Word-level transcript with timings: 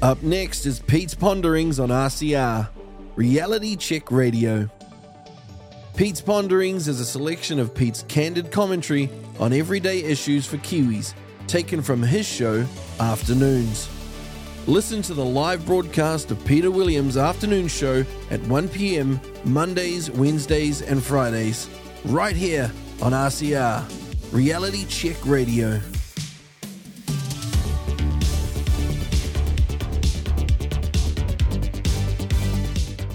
Up 0.00 0.22
next 0.22 0.64
is 0.64 0.78
Pete's 0.78 1.16
Ponderings 1.16 1.80
on 1.80 1.88
RCR, 1.88 2.68
Reality 3.16 3.74
Check 3.74 4.12
Radio. 4.12 4.70
Pete's 5.96 6.20
Ponderings 6.20 6.86
is 6.86 7.00
a 7.00 7.04
selection 7.04 7.58
of 7.58 7.74
Pete's 7.74 8.04
candid 8.06 8.52
commentary 8.52 9.10
on 9.40 9.52
everyday 9.52 10.04
issues 10.04 10.46
for 10.46 10.56
Kiwis, 10.58 11.14
taken 11.48 11.82
from 11.82 12.00
his 12.00 12.24
show, 12.24 12.64
Afternoons. 13.00 13.88
Listen 14.68 15.02
to 15.02 15.14
the 15.14 15.24
live 15.24 15.66
broadcast 15.66 16.30
of 16.30 16.44
Peter 16.44 16.70
Williams' 16.70 17.16
afternoon 17.16 17.66
show 17.66 18.04
at 18.30 18.40
1 18.42 18.68
p.m. 18.68 19.20
Mondays, 19.44 20.12
Wednesdays, 20.12 20.80
and 20.80 21.02
Fridays, 21.02 21.68
right 22.04 22.36
here 22.36 22.70
on 23.02 23.10
RCR, 23.10 23.82
Reality 24.32 24.84
Check 24.84 25.16
Radio. 25.26 25.80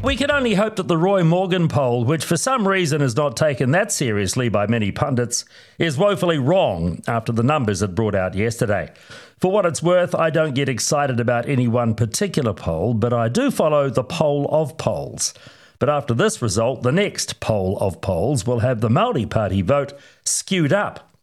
We 0.03 0.17
can 0.17 0.29
only 0.29 0.55
hope 0.55 0.75
that 0.75 0.89
the 0.89 0.97
Roy 0.97 1.23
Morgan 1.23 1.69
poll, 1.69 2.03
which 2.03 2.25
for 2.25 2.35
some 2.35 2.67
reason 2.67 3.01
is 3.01 3.15
not 3.15 3.37
taken 3.37 3.71
that 3.71 3.89
seriously 3.89 4.49
by 4.49 4.67
many 4.67 4.91
pundits, 4.91 5.45
is 5.79 5.97
woefully 5.97 6.37
wrong 6.37 7.01
after 7.07 7.31
the 7.31 7.41
numbers 7.41 7.81
it 7.81 7.95
brought 7.95 8.13
out 8.13 8.35
yesterday. 8.35 8.91
For 9.39 9.49
what 9.49 9.65
it's 9.65 9.81
worth, 9.81 10.13
I 10.13 10.29
don't 10.29 10.55
get 10.55 10.67
excited 10.67 11.21
about 11.21 11.47
any 11.47 11.69
one 11.69 11.95
particular 11.95 12.53
poll, 12.53 12.93
but 12.93 13.13
I 13.13 13.29
do 13.29 13.49
follow 13.49 13.89
the 13.89 14.03
poll 14.03 14.49
of 14.51 14.77
polls. 14.77 15.33
But 15.79 15.89
after 15.89 16.13
this 16.13 16.41
result, 16.41 16.83
the 16.83 16.91
next 16.91 17.39
poll 17.39 17.77
of 17.79 18.01
polls 18.01 18.45
will 18.45 18.59
have 18.59 18.81
the 18.81 18.89
Māori 18.89 19.29
Party 19.29 19.61
vote 19.61 19.93
skewed 20.25 20.73
up. 20.73 21.15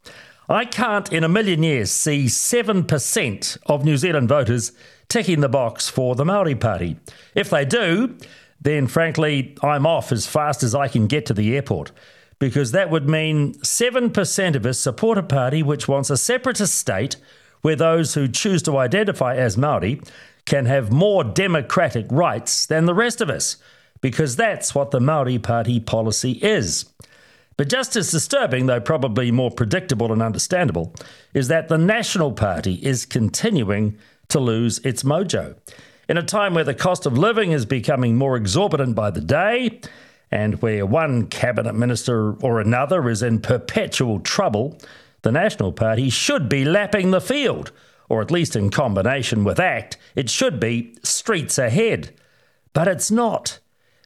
I 0.48 0.64
can't 0.64 1.12
in 1.12 1.22
a 1.22 1.28
million 1.28 1.62
years 1.62 1.90
see 1.90 2.24
7% 2.24 3.58
of 3.66 3.84
New 3.84 3.98
Zealand 3.98 4.30
voters 4.30 4.72
ticking 5.08 5.40
the 5.40 5.50
box 5.50 5.90
for 5.90 6.14
the 6.14 6.24
Māori 6.24 6.58
Party. 6.58 6.96
If 7.34 7.50
they 7.50 7.66
do, 7.66 8.16
then 8.60 8.86
frankly, 8.86 9.56
I'm 9.62 9.86
off 9.86 10.12
as 10.12 10.26
fast 10.26 10.62
as 10.62 10.74
I 10.74 10.88
can 10.88 11.06
get 11.06 11.26
to 11.26 11.34
the 11.34 11.54
airport. 11.54 11.92
Because 12.38 12.72
that 12.72 12.90
would 12.90 13.08
mean 13.08 13.54
7% 13.56 14.54
of 14.54 14.64
us 14.64 14.78
support 14.78 15.18
a 15.18 15.22
party 15.22 15.62
which 15.62 15.88
wants 15.88 16.08
a 16.08 16.16
separatist 16.16 16.74
state 16.74 17.16
where 17.60 17.76
those 17.76 18.14
who 18.14 18.28
choose 18.28 18.62
to 18.62 18.78
identify 18.78 19.36
as 19.36 19.58
Maori 19.58 20.00
can 20.46 20.64
have 20.64 20.90
more 20.90 21.22
democratic 21.22 22.06
rights 22.10 22.64
than 22.64 22.86
the 22.86 22.94
rest 22.94 23.20
of 23.20 23.28
us, 23.28 23.58
because 24.00 24.36
that's 24.36 24.74
what 24.74 24.90
the 24.90 25.00
Maori 25.00 25.38
Party 25.38 25.78
policy 25.78 26.32
is. 26.32 26.86
But 27.58 27.68
just 27.68 27.94
as 27.94 28.10
disturbing, 28.10 28.64
though 28.64 28.80
probably 28.80 29.30
more 29.30 29.50
predictable 29.50 30.12
and 30.12 30.22
understandable, 30.22 30.94
is 31.34 31.48
that 31.48 31.68
the 31.68 31.76
National 31.76 32.32
Party 32.32 32.76
is 32.76 33.04
continuing 33.04 33.98
to 34.28 34.40
lose 34.40 34.78
its 34.78 35.02
mojo. 35.02 35.56
In 36.10 36.18
a 36.18 36.24
time 36.24 36.54
where 36.54 36.64
the 36.64 36.74
cost 36.74 37.06
of 37.06 37.16
living 37.16 37.52
is 37.52 37.64
becoming 37.64 38.16
more 38.16 38.34
exorbitant 38.34 38.96
by 38.96 39.12
the 39.12 39.20
day, 39.20 39.80
and 40.28 40.60
where 40.60 40.84
one 40.84 41.28
cabinet 41.28 41.76
minister 41.76 42.32
or 42.42 42.60
another 42.60 43.08
is 43.08 43.22
in 43.22 43.38
perpetual 43.38 44.18
trouble, 44.18 44.76
the 45.22 45.30
National 45.30 45.70
Party 45.70 46.10
should 46.10 46.48
be 46.48 46.64
lapping 46.64 47.12
the 47.12 47.20
field, 47.20 47.70
or 48.08 48.20
at 48.20 48.32
least 48.32 48.56
in 48.56 48.70
combination 48.70 49.44
with 49.44 49.60
ACT, 49.60 49.98
it 50.16 50.28
should 50.28 50.58
be 50.58 50.96
streets 51.04 51.58
ahead. 51.58 52.12
But 52.72 52.88
it's 52.88 53.12
not. 53.12 53.60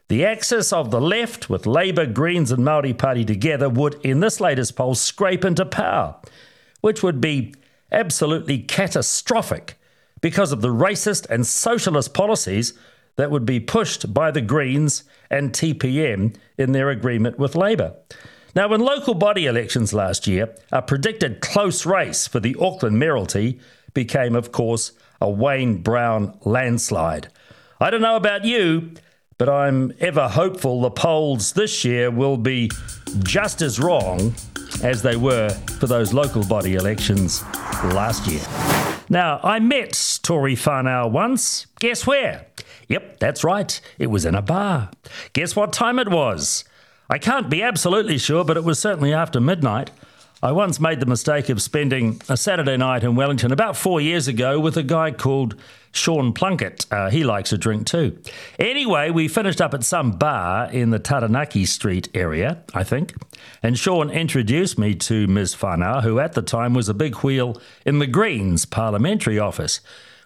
The 0.09 0.27
axis 0.27 0.75
of 0.75 0.91
the 0.91 1.01
left, 1.01 1.49
with 1.49 1.65
Labour, 1.65 2.05
Greens, 2.05 2.53
and 2.53 2.63
Maori 2.63 2.93
Party 2.93 3.25
together, 3.25 3.71
would, 3.71 3.95
in 4.05 4.21
this 4.21 4.43
latest 4.43 4.77
poll, 4.77 4.95
scrape 4.95 5.43
into 5.43 5.65
power, 5.65 6.17
which 6.83 7.03
would 7.03 7.23
be 7.23 7.55
absolutely 7.91 8.59
catastrophic 8.59 9.79
because 10.25 10.53
of 10.53 10.63
the 10.63 10.69
racist 10.69 11.29
and 11.29 11.47
socialist 11.47 12.15
policies 12.15 12.73
that 13.17 13.31
would 13.31 13.45
be 13.45 13.61
pushed 13.61 14.15
by 14.15 14.31
the 14.31 14.41
Greens 14.41 15.05
and 15.29 15.53
TPM 15.53 16.35
in 16.57 16.73
their 16.73 16.89
agreement 16.89 17.39
with 17.39 17.55
Labour. 17.55 17.95
Now, 18.57 18.73
in 18.73 18.81
local 18.81 19.13
body 19.13 19.45
elections 19.45 19.93
last 19.93 20.27
year, 20.27 20.55
a 20.73 20.81
predicted 20.81 21.43
close 21.43 21.85
race 21.85 22.27
for 22.27 22.41
the 22.41 22.57
Auckland 22.59 22.99
mayoralty 22.99 23.61
became, 23.93 24.35
of 24.35 24.51
course, 24.51 24.93
a 25.21 25.29
Wayne 25.29 25.83
Brown 25.83 26.39
landslide. 26.47 27.29
I 27.79 27.91
don't 27.91 28.01
know 28.01 28.17
about 28.17 28.47
you, 28.47 28.93
but 29.37 29.51
I'm 29.51 29.93
ever 30.01 30.29
hopeful 30.29 30.81
the 30.81 30.91
polls 30.91 31.53
this 31.53 31.85
year 31.85 32.11
will 32.11 32.39
be 32.39 32.71
just 33.25 33.61
as 33.61 33.79
wrong 33.79 34.35
as 34.83 35.03
they 35.03 35.17
were 35.17 35.51
for 35.79 35.87
those 35.87 36.13
local 36.13 36.45
body 36.45 36.75
elections 36.75 37.43
last 37.93 38.27
year. 38.27 38.43
Now, 39.09 39.41
I 39.43 39.59
met 39.59 40.19
Tory 40.23 40.57
Whanau 40.57 41.11
once. 41.11 41.67
Guess 41.79 42.07
where? 42.07 42.47
Yep, 42.89 43.19
that's 43.19 43.45
right. 43.45 43.81
It 43.99 44.09
was 44.09 44.25
in 44.25 44.35
a 44.35 44.43
bar. 44.43 44.91
Guess 45.33 45.57
what 45.57 45.73
time 45.73 45.99
it 45.99 46.09
was? 46.09 46.65
I 47.09 47.19
can't 47.19 47.51
be 47.51 47.63
absolutely 47.63 48.19
sure, 48.19 48.45
but 48.45 48.57
it 48.57 48.65
was 48.65 48.79
certainly 48.79 49.13
after 49.13 49.41
midnight. 49.41 49.91
I 50.45 50.53
once 50.53 50.79
made 50.79 51.01
the 51.01 51.07
mistake 51.07 51.49
of 51.49 51.63
spending 51.63 52.21
a 52.29 52.37
Saturday 52.37 52.77
night 52.77 53.03
in 53.03 53.17
Wellington 53.17 53.51
about 53.51 53.79
four 53.79 53.99
years 53.99 54.29
ago 54.29 54.61
with 54.61 54.77
a 54.77 54.83
guy 54.83 55.11
called 55.11 55.59
Sean 55.91 56.35
Plunkett. 56.35 56.85
Uh, 56.91 57.09
he 57.09 57.25
likes 57.25 57.51
a 57.55 57.57
drink 57.57 57.87
too. 57.87 58.19
Anyway, 58.59 59.09
we 59.09 59.27
finished 59.27 59.63
up 59.63 59.73
at 59.73 59.85
some 59.85 60.11
bar 60.11 60.71
in 60.71 60.91
the 60.91 60.99
Taranaki 60.99 61.65
Street 61.65 62.11
area, 62.13 62.63
I 62.75 62.85
think, 62.85 63.15
and 63.63 63.79
Sean 63.79 64.11
introduced 64.11 64.79
me 64.79 64.95
to 64.97 65.27
Ms. 65.27 65.55
Whanau, 65.55 66.03
who 66.03 66.19
at 66.19 66.35
the 66.35 66.43
time 66.43 66.75
was 66.75 66.91
a 66.91 66.95
big 66.95 67.15
wheel 67.23 67.59
in 67.87 67.99
the 67.99 68.07
Greens 68.07 68.67
parliamentary 68.67 69.39
office. 69.39 69.81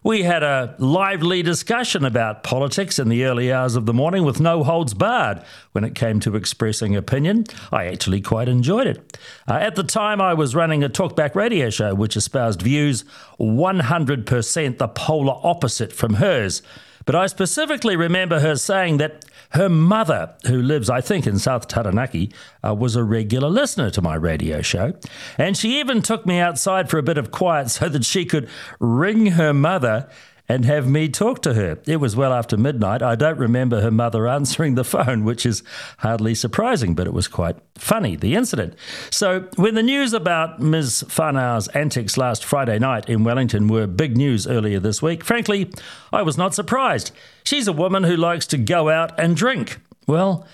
We 0.08 0.22
had 0.22 0.42
a 0.42 0.74
lively 0.78 1.42
discussion 1.42 2.02
about 2.02 2.42
politics 2.42 2.98
in 2.98 3.10
the 3.10 3.24
early 3.24 3.52
hours 3.52 3.76
of 3.76 3.84
the 3.84 3.92
morning 3.92 4.24
with 4.24 4.41
no 4.41 4.64
holds 4.64 4.94
barred 4.94 5.42
when 5.72 5.84
it 5.84 5.94
came 5.94 6.19
to 6.20 6.34
expressing 6.34 6.96
opinion. 6.96 7.44
I 7.70 7.88
actually 7.88 8.22
quite 8.22 8.48
enjoyed 8.48 8.86
it. 8.86 9.18
Uh, 9.47 9.56
at 9.56 9.74
the 9.74 9.82
time, 9.82 10.18
I 10.18 10.32
was 10.32 10.54
running 10.54 10.82
a 10.82 10.88
talkback 10.88 11.34
radio 11.34 11.68
show 11.68 11.94
which 11.94 12.16
espoused 12.16 12.62
views 12.62 13.04
100% 13.38 14.78
the 14.78 14.88
polar 14.88 15.38
opposite 15.42 15.92
from 15.92 16.14
hers. 16.14 16.62
But 17.04 17.14
I 17.14 17.26
specifically 17.26 17.94
remember 17.94 18.41
her 18.41 18.56
saying 18.56 18.97
that 18.97 19.26
her 19.50 19.69
mother, 19.69 20.34
who 20.47 20.60
lives, 20.60 20.91
I 20.91 21.00
think, 21.00 21.26
in 21.26 21.38
South 21.38 21.69
Taranaki, 21.69 22.32
uh, 22.66 22.75
was 22.75 22.97
a 22.97 23.03
regular 23.03 23.48
listener 23.48 23.91
to 23.91 24.03
my 24.03 24.14
radio 24.14 24.60
show. 24.60 24.94
And 25.38 25.56
she 25.56 25.81
even 25.81 26.03
took 26.03 26.26
me 26.26 26.38
outside 26.38 26.91
for 26.91 26.98
a 26.98 27.03
bit 27.03 27.19
of 27.19 27.31
quiet 27.31 27.70
so 27.70 27.88
that 27.88 28.04
she 28.04 28.25
could 28.25 28.48
ring 28.78 29.26
her 29.26 29.54
mother 29.54 30.09
and 30.48 30.64
have 30.64 30.88
me 30.88 31.09
talk 31.09 31.42
to 31.42 31.54
her. 31.54 31.78
It 31.86 31.97
was 31.97 32.16
well 32.16 32.32
after 32.32 32.56
midnight. 32.56 33.03
I 33.03 33.14
don't 33.14 33.38
remember 33.38 33.82
her 33.82 33.91
mother 33.91 34.26
answering 34.26 34.75
the 34.75 34.84
phone, 34.84 35.25
which 35.25 35.44
is 35.44 35.62
hardly 35.98 36.34
surprising, 36.34 36.94
but 36.94 37.06
it 37.06 37.12
was 37.12 37.28
quite 37.28 37.56
funny, 37.75 38.16
the 38.16 38.34
incident. 38.34 38.75
So, 39.10 39.48
when 39.56 39.75
the 39.75 39.82
news 39.82 40.12
about 40.12 40.60
Ms. 40.60 41.04
Whanau's 41.09 41.69
antics 41.69 42.16
last 42.16 42.44
Friday 42.44 42.78
night 42.78 43.09
in 43.09 43.25
Wellington 43.25 43.69
were 43.69 43.86
big 43.86 44.16
news 44.16 44.47
earlier 44.47 44.81
this 44.81 45.03
week, 45.03 45.22
frankly, 45.22 45.70
I 46.12 46.22
was 46.22 46.38
not 46.38 46.54
surprised. 46.54 47.12
She's 47.44 47.69
a 47.69 47.72
woman 47.72 48.04
who 48.04 48.16
likes 48.16 48.47
to 48.48 48.59
go 48.59 48.88
out 48.88 49.19
and 49.19 49.36
drink. 49.36 49.78
Well, 50.08 50.46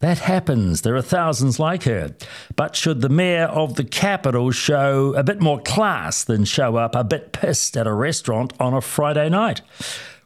that 0.00 0.20
happens. 0.20 0.80
There 0.80 0.96
are 0.96 1.02
thousands 1.02 1.60
like 1.60 1.84
her. 1.84 2.14
But 2.56 2.74
should 2.74 3.02
the 3.02 3.10
mayor 3.10 3.44
of 3.44 3.74
the 3.74 3.84
capital 3.84 4.50
show 4.52 5.12
a 5.14 5.22
bit 5.22 5.38
more 5.38 5.60
class 5.60 6.24
than 6.24 6.46
show 6.46 6.76
up 6.76 6.96
a 6.96 7.04
bit 7.04 7.32
pissed 7.32 7.76
at 7.76 7.86
a 7.86 7.92
restaurant 7.92 8.54
on 8.58 8.72
a 8.72 8.80
Friday 8.80 9.28
night? 9.28 9.60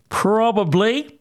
Probably 0.08 1.16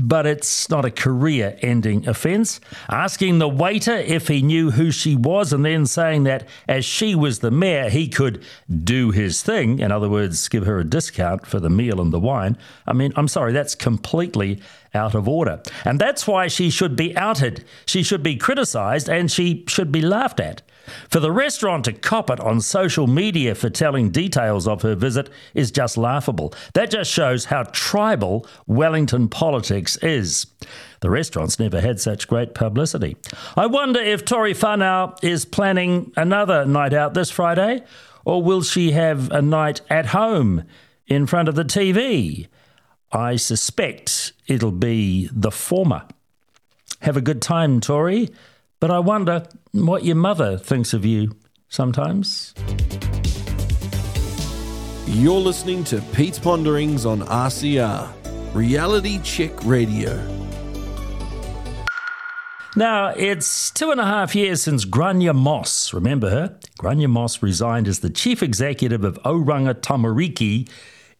but 0.00 0.26
it's 0.26 0.70
not 0.70 0.84
a 0.84 0.90
career 0.90 1.58
ending 1.60 2.08
offence. 2.08 2.60
Asking 2.88 3.38
the 3.38 3.48
waiter 3.48 3.94
if 3.94 4.28
he 4.28 4.40
knew 4.40 4.70
who 4.70 4.90
she 4.90 5.14
was 5.14 5.52
and 5.52 5.64
then 5.64 5.84
saying 5.84 6.24
that 6.24 6.48
as 6.66 6.84
she 6.84 7.14
was 7.14 7.40
the 7.40 7.50
mayor, 7.50 7.90
he 7.90 8.08
could 8.08 8.42
do 8.84 9.10
his 9.10 9.42
thing, 9.42 9.78
in 9.80 9.92
other 9.92 10.08
words, 10.08 10.48
give 10.48 10.64
her 10.64 10.78
a 10.78 10.84
discount 10.84 11.46
for 11.46 11.60
the 11.60 11.68
meal 11.68 12.00
and 12.00 12.12
the 12.12 12.20
wine. 12.20 12.56
I 12.86 12.94
mean, 12.94 13.12
I'm 13.16 13.28
sorry, 13.28 13.52
that's 13.52 13.74
completely 13.74 14.60
out 14.94 15.14
of 15.14 15.28
order. 15.28 15.62
And 15.84 15.98
that's 15.98 16.26
why 16.26 16.48
she 16.48 16.70
should 16.70 16.96
be 16.96 17.16
outed. 17.16 17.64
She 17.86 18.02
should 18.02 18.22
be 18.22 18.36
criticised 18.36 19.08
and 19.08 19.30
she 19.30 19.64
should 19.68 19.92
be 19.92 20.02
laughed 20.02 20.40
at. 20.40 20.62
For 21.08 21.20
the 21.20 21.32
restaurant 21.32 21.84
to 21.84 21.92
cop 21.92 22.30
it 22.30 22.40
on 22.40 22.60
social 22.60 23.06
media 23.06 23.54
for 23.54 23.70
telling 23.70 24.10
details 24.10 24.66
of 24.66 24.82
her 24.82 24.94
visit 24.94 25.30
is 25.54 25.70
just 25.70 25.96
laughable. 25.96 26.54
That 26.74 26.90
just 26.90 27.10
shows 27.10 27.46
how 27.46 27.64
tribal 27.72 28.46
Wellington 28.66 29.28
politics 29.28 29.96
is. 29.98 30.46
The 31.00 31.10
restaurant's 31.10 31.58
never 31.58 31.80
had 31.80 32.00
such 32.00 32.28
great 32.28 32.54
publicity. 32.54 33.16
I 33.56 33.66
wonder 33.66 34.00
if 34.00 34.24
Tory 34.24 34.54
Whanau 34.54 35.16
is 35.22 35.44
planning 35.44 36.12
another 36.16 36.64
night 36.64 36.92
out 36.92 37.14
this 37.14 37.30
Friday, 37.30 37.82
or 38.24 38.42
will 38.42 38.62
she 38.62 38.92
have 38.92 39.30
a 39.30 39.42
night 39.42 39.80
at 39.90 40.06
home 40.06 40.64
in 41.06 41.26
front 41.26 41.48
of 41.48 41.54
the 41.54 41.64
TV? 41.64 42.46
I 43.10 43.36
suspect 43.36 44.32
it'll 44.46 44.72
be 44.72 45.28
the 45.32 45.50
former. 45.50 46.04
Have 47.00 47.16
a 47.16 47.20
good 47.20 47.42
time, 47.42 47.80
Tory. 47.80 48.30
But 48.82 48.90
I 48.90 48.98
wonder 48.98 49.46
what 49.70 50.04
your 50.04 50.16
mother 50.16 50.58
thinks 50.58 50.92
of 50.92 51.04
you 51.04 51.36
sometimes. 51.68 52.52
You're 55.06 55.38
listening 55.38 55.84
to 55.84 56.00
Pete's 56.12 56.40
Ponderings 56.40 57.06
on 57.06 57.20
RCR. 57.20 58.12
Reality 58.52 59.20
Check 59.22 59.52
Radio. 59.64 60.20
Now, 62.74 63.10
it's 63.10 63.70
two 63.70 63.92
and 63.92 64.00
a 64.00 64.04
half 64.04 64.34
years 64.34 64.64
since 64.64 64.84
Gráinne 64.84 65.32
Moss, 65.32 65.94
remember 65.94 66.30
her? 66.30 66.58
Gráinne 66.80 67.08
Moss 67.08 67.40
resigned 67.40 67.86
as 67.86 68.00
the 68.00 68.10
chief 68.10 68.42
executive 68.42 69.04
of 69.04 69.16
Oranga 69.22 69.74
Tamariki 69.74 70.68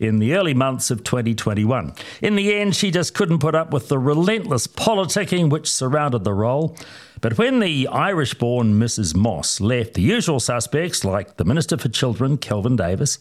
in 0.03 0.19
the 0.19 0.35
early 0.35 0.55
months 0.55 0.91
of 0.91 1.05
2021. 1.05 1.93
In 2.21 2.37
the 2.37 2.55
end, 2.55 2.75
she 2.75 2.91
just 2.91 3.15
couldn't 3.15 3.39
put 3.39 3.55
up 3.55 3.73
with 3.73 3.89
the 3.89 3.99
relentless 3.99 4.67
politicking 4.67 5.51
which 5.51 5.71
surrounded 5.71 6.25
the 6.25 6.35
role. 6.35 6.77
But 7.21 7.39
when 7.39 7.61
the 7.61 7.87
Irish 7.89 8.35
born 8.35 8.81
Mrs. 8.81 9.15
Moss 9.15 9.61
left, 9.61 9.95
the 9.95 10.03
usual 10.03 10.41
suspects, 10.41 11.05
like 11.05 11.37
the 11.37 11.45
Minister 11.45 11.77
for 11.77 11.89
Children, 11.89 12.37
Kelvin 12.37 12.77
Davis, 12.77 13.19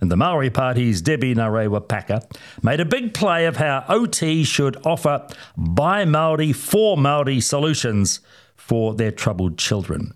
and 0.00 0.10
the 0.10 0.16
Maori 0.16 0.50
Party's 0.50 1.02
Debbie 1.02 1.34
Ngarewa-Packer 1.34 2.20
made 2.62 2.80
a 2.80 2.84
big 2.84 3.12
play 3.12 3.46
of 3.46 3.56
how 3.56 3.84
OT 3.88 4.44
should 4.44 4.76
offer 4.86 5.26
by 5.56 6.04
Maori 6.04 6.52
for 6.52 6.96
Maori 6.96 7.40
solutions 7.40 8.20
for 8.56 8.94
their 8.94 9.10
troubled 9.10 9.58
children. 9.58 10.14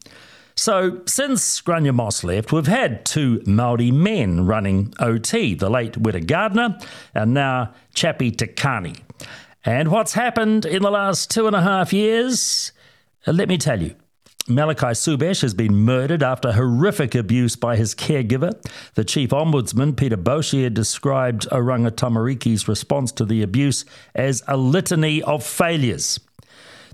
So, 0.57 1.03
since 1.07 1.61
Gráinne 1.63 1.93
Moss 1.93 2.23
left, 2.23 2.53
we've 2.53 2.69
had 2.69 3.05
two 3.05 3.43
Maori 3.45 3.91
men 3.91 4.47
running 4.47 4.95
OT, 5.01 5.55
the 5.55 5.69
late 5.69 5.95
Wira 5.95 6.25
Gardiner 6.25 6.79
and 7.13 7.35
now 7.35 7.75
Chappie 7.95 8.31
Te 8.31 8.47
Kani. 8.47 9.01
And 9.65 9.91
what's 9.91 10.13
happened 10.13 10.65
in 10.65 10.83
the 10.83 10.91
last 10.91 11.31
two 11.31 11.47
and 11.47 11.57
a 11.57 11.63
half 11.63 11.93
years? 11.93 12.71
Let 13.27 13.49
me 13.49 13.59
tell 13.59 13.83
you. 13.83 13.97
Malachi 14.47 14.89
Subecz 14.89 15.41
has 15.41 15.55
been 15.55 15.75
murdered 15.75 16.23
after 16.23 16.53
horrific 16.53 17.15
abuse 17.15 17.57
by 17.57 17.77
his 17.77 17.95
caregiver. 17.95 18.53
The 18.95 19.05
chief 19.05 19.31
ombudsman, 19.31 19.97
Peter 19.97 20.19
Boshier, 20.19 20.73
described 20.73 21.49
Oranga 21.49 21.91
Tamariki's 21.91 22.69
response 22.69 23.11
to 23.13 23.25
the 23.25 23.43
abuse 23.43 23.87
as 24.15 24.43
a 24.47 24.59
litany 24.59 25.23
of 25.23 25.43
failures. 25.43 26.21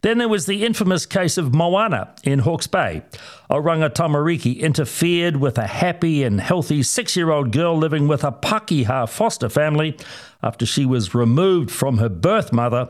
Then 0.03 0.19
there 0.19 0.29
was 0.29 0.47
the 0.47 0.65
infamous 0.65 1.05
case 1.05 1.37
of 1.37 1.55
Moana 1.55 2.15
in 2.25 2.41
Hawke's 2.41 2.67
Bay. 2.67 3.03
Oranga 3.51 3.91
Tamariki 3.91 4.59
interfered 4.59 5.37
with 5.37 5.59
a 5.59 5.67
happy 5.67 6.23
and 6.23 6.41
healthy 6.41 6.83
six 6.83 7.17
year 7.17 7.31
old 7.31 7.53
girl 7.53 7.77
living 7.77 8.09
with 8.09 8.25
a 8.25 8.33
Pakeha 8.33 9.09
foster 9.09 9.49
family 9.49 9.97
after 10.43 10.65
she 10.65 10.87
was 10.87 11.15
removed 11.15 11.71
from 11.71 11.99
her 11.99 12.09
birth 12.09 12.53
mother 12.53 12.89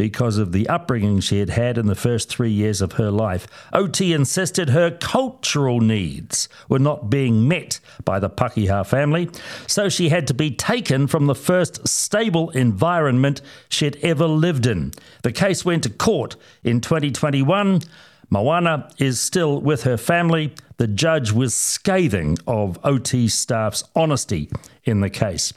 because 0.00 0.38
of 0.38 0.52
the 0.52 0.66
upbringing 0.66 1.20
she 1.20 1.40
had 1.40 1.50
had 1.50 1.76
in 1.76 1.84
the 1.84 1.94
first 1.94 2.30
three 2.30 2.50
years 2.50 2.80
of 2.80 2.92
her 2.92 3.10
life. 3.10 3.46
OT 3.70 4.14
insisted 4.14 4.70
her 4.70 4.90
cultural 4.90 5.78
needs 5.82 6.48
were 6.70 6.78
not 6.78 7.10
being 7.10 7.46
met 7.46 7.80
by 8.02 8.18
the 8.18 8.30
Pakeha 8.30 8.86
family, 8.86 9.28
so 9.66 9.90
she 9.90 10.08
had 10.08 10.26
to 10.28 10.32
be 10.32 10.50
taken 10.50 11.06
from 11.06 11.26
the 11.26 11.34
first 11.34 11.86
stable 11.86 12.48
environment 12.52 13.42
she 13.68 13.84
had 13.84 13.96
ever 13.96 14.26
lived 14.26 14.64
in. 14.64 14.92
The 15.22 15.32
case 15.32 15.66
went 15.66 15.82
to 15.82 15.90
court 15.90 16.34
in 16.64 16.80
2021. 16.80 17.82
Moana 18.30 18.88
is 18.96 19.20
still 19.20 19.60
with 19.60 19.82
her 19.82 19.98
family. 19.98 20.54
The 20.78 20.86
judge 20.86 21.30
was 21.30 21.54
scathing 21.54 22.38
of 22.46 22.78
OT 22.82 23.28
staff's 23.28 23.84
honesty 23.94 24.48
in 24.82 25.00
the 25.02 25.10
case. 25.10 25.52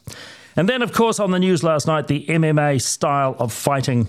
And 0.56 0.70
then, 0.70 0.82
of 0.82 0.94
course, 0.94 1.20
on 1.20 1.32
the 1.32 1.40
news 1.40 1.64
last 1.64 1.88
night, 1.88 2.08
the 2.08 2.26
MMA 2.28 2.82
style 2.82 3.36
of 3.40 3.52
fighting 3.52 4.08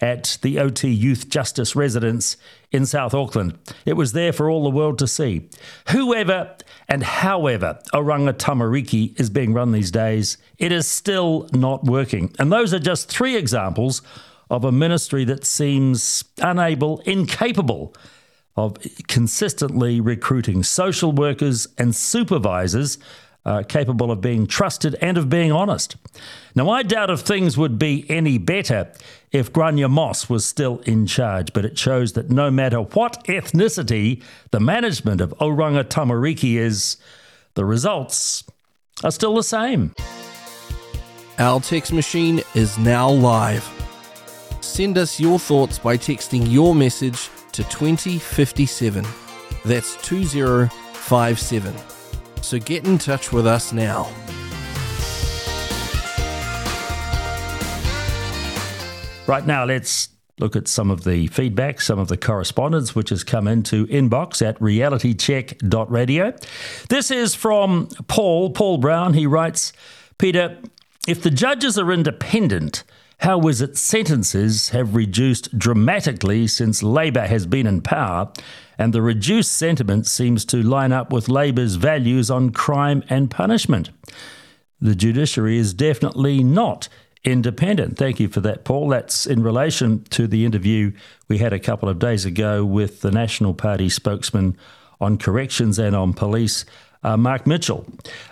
at 0.00 0.36
the 0.42 0.58
OT 0.58 0.90
Youth 0.90 1.28
Justice 1.28 1.76
Residence 1.76 2.36
in 2.72 2.84
South 2.84 3.14
Auckland. 3.14 3.56
It 3.86 3.92
was 3.92 4.12
there 4.12 4.32
for 4.32 4.50
all 4.50 4.64
the 4.64 4.70
world 4.70 4.98
to 4.98 5.06
see. 5.06 5.48
Whoever 5.90 6.56
and 6.88 7.04
however 7.04 7.78
Oranga 7.94 8.32
Tamariki 8.32 9.18
is 9.18 9.30
being 9.30 9.54
run 9.54 9.70
these 9.70 9.92
days, 9.92 10.38
it 10.58 10.72
is 10.72 10.88
still 10.88 11.48
not 11.52 11.84
working. 11.84 12.34
And 12.38 12.52
those 12.52 12.74
are 12.74 12.80
just 12.80 13.08
three 13.08 13.36
examples 13.36 14.02
of 14.50 14.64
a 14.64 14.72
ministry 14.72 15.24
that 15.24 15.44
seems 15.44 16.24
unable, 16.38 16.98
incapable 17.00 17.94
of 18.56 18.76
consistently 19.06 20.00
recruiting 20.00 20.62
social 20.62 21.12
workers 21.12 21.68
and 21.78 21.94
supervisors 21.94 22.98
uh, 23.44 23.62
capable 23.68 24.10
of 24.10 24.20
being 24.20 24.46
trusted 24.46 24.94
and 25.00 25.18
of 25.18 25.28
being 25.28 25.50
honest. 25.50 25.96
Now, 26.54 26.70
I 26.70 26.82
doubt 26.82 27.10
if 27.10 27.20
things 27.20 27.58
would 27.58 27.78
be 27.78 28.06
any 28.08 28.38
better 28.38 28.92
if 29.32 29.52
Gráinne 29.52 29.90
Moss 29.90 30.28
was 30.28 30.44
still 30.44 30.78
in 30.80 31.06
charge, 31.06 31.52
but 31.52 31.64
it 31.64 31.78
shows 31.78 32.12
that 32.12 32.30
no 32.30 32.50
matter 32.50 32.78
what 32.78 33.24
ethnicity 33.24 34.22
the 34.50 34.60
management 34.60 35.20
of 35.20 35.34
Oranga 35.38 35.84
Tamariki 35.84 36.54
is, 36.56 36.98
the 37.54 37.64
results 37.64 38.44
are 39.02 39.10
still 39.10 39.34
the 39.34 39.42
same. 39.42 39.94
Our 41.38 41.60
text 41.60 41.92
machine 41.92 42.42
is 42.54 42.78
now 42.78 43.10
live. 43.10 43.68
Send 44.60 44.98
us 44.98 45.18
your 45.18 45.38
thoughts 45.38 45.78
by 45.78 45.96
texting 45.96 46.50
your 46.50 46.74
message 46.74 47.30
to 47.52 47.64
2057. 47.64 49.04
That's 49.64 49.96
2057. 50.06 51.91
So 52.42 52.58
get 52.58 52.86
in 52.86 52.98
touch 52.98 53.32
with 53.32 53.46
us 53.46 53.72
now. 53.72 54.12
Right 59.26 59.46
now, 59.46 59.64
let's 59.64 60.08
look 60.38 60.56
at 60.56 60.66
some 60.66 60.90
of 60.90 61.04
the 61.04 61.28
feedback, 61.28 61.80
some 61.80 61.98
of 61.98 62.08
the 62.08 62.16
correspondence 62.16 62.94
which 62.94 63.10
has 63.10 63.22
come 63.22 63.46
into 63.46 63.86
inbox 63.86 64.46
at 64.46 64.58
realitycheck.radio. 64.58 66.34
This 66.88 67.10
is 67.10 67.34
from 67.34 67.88
Paul, 68.08 68.50
Paul 68.50 68.78
Brown. 68.78 69.14
He 69.14 69.26
writes, 69.26 69.72
Peter, 70.18 70.58
if 71.06 71.22
the 71.22 71.30
judges 71.30 71.78
are 71.78 71.92
independent, 71.92 72.82
how 73.18 73.46
is 73.46 73.60
it 73.60 73.76
sentences 73.76 74.70
have 74.70 74.96
reduced 74.96 75.56
dramatically 75.56 76.48
since 76.48 76.82
Labour 76.82 77.26
has 77.26 77.46
been 77.46 77.68
in 77.68 77.80
power, 77.80 78.32
and 78.82 78.92
the 78.92 79.00
reduced 79.00 79.52
sentiment 79.52 80.08
seems 80.08 80.44
to 80.44 80.60
line 80.60 80.90
up 80.90 81.12
with 81.12 81.28
Labour's 81.28 81.76
values 81.76 82.32
on 82.32 82.50
crime 82.50 83.04
and 83.08 83.30
punishment? 83.30 83.90
The 84.80 84.96
judiciary 84.96 85.56
is 85.56 85.72
definitely 85.72 86.42
not 86.42 86.88
independent. 87.22 87.96
Thank 87.96 88.18
you 88.18 88.26
for 88.26 88.40
that, 88.40 88.64
Paul. 88.64 88.88
That's 88.88 89.24
in 89.24 89.40
relation 89.44 90.02
to 90.10 90.26
the 90.26 90.44
interview 90.44 90.90
we 91.28 91.38
had 91.38 91.52
a 91.52 91.60
couple 91.60 91.88
of 91.88 92.00
days 92.00 92.24
ago 92.24 92.64
with 92.64 93.02
the 93.02 93.12
National 93.12 93.54
Party 93.54 93.88
spokesman 93.88 94.56
on 95.00 95.16
corrections 95.16 95.78
and 95.78 95.94
on 95.94 96.12
police. 96.12 96.64
Uh, 97.04 97.16
Mark 97.16 97.48
Mitchell. 97.48 97.84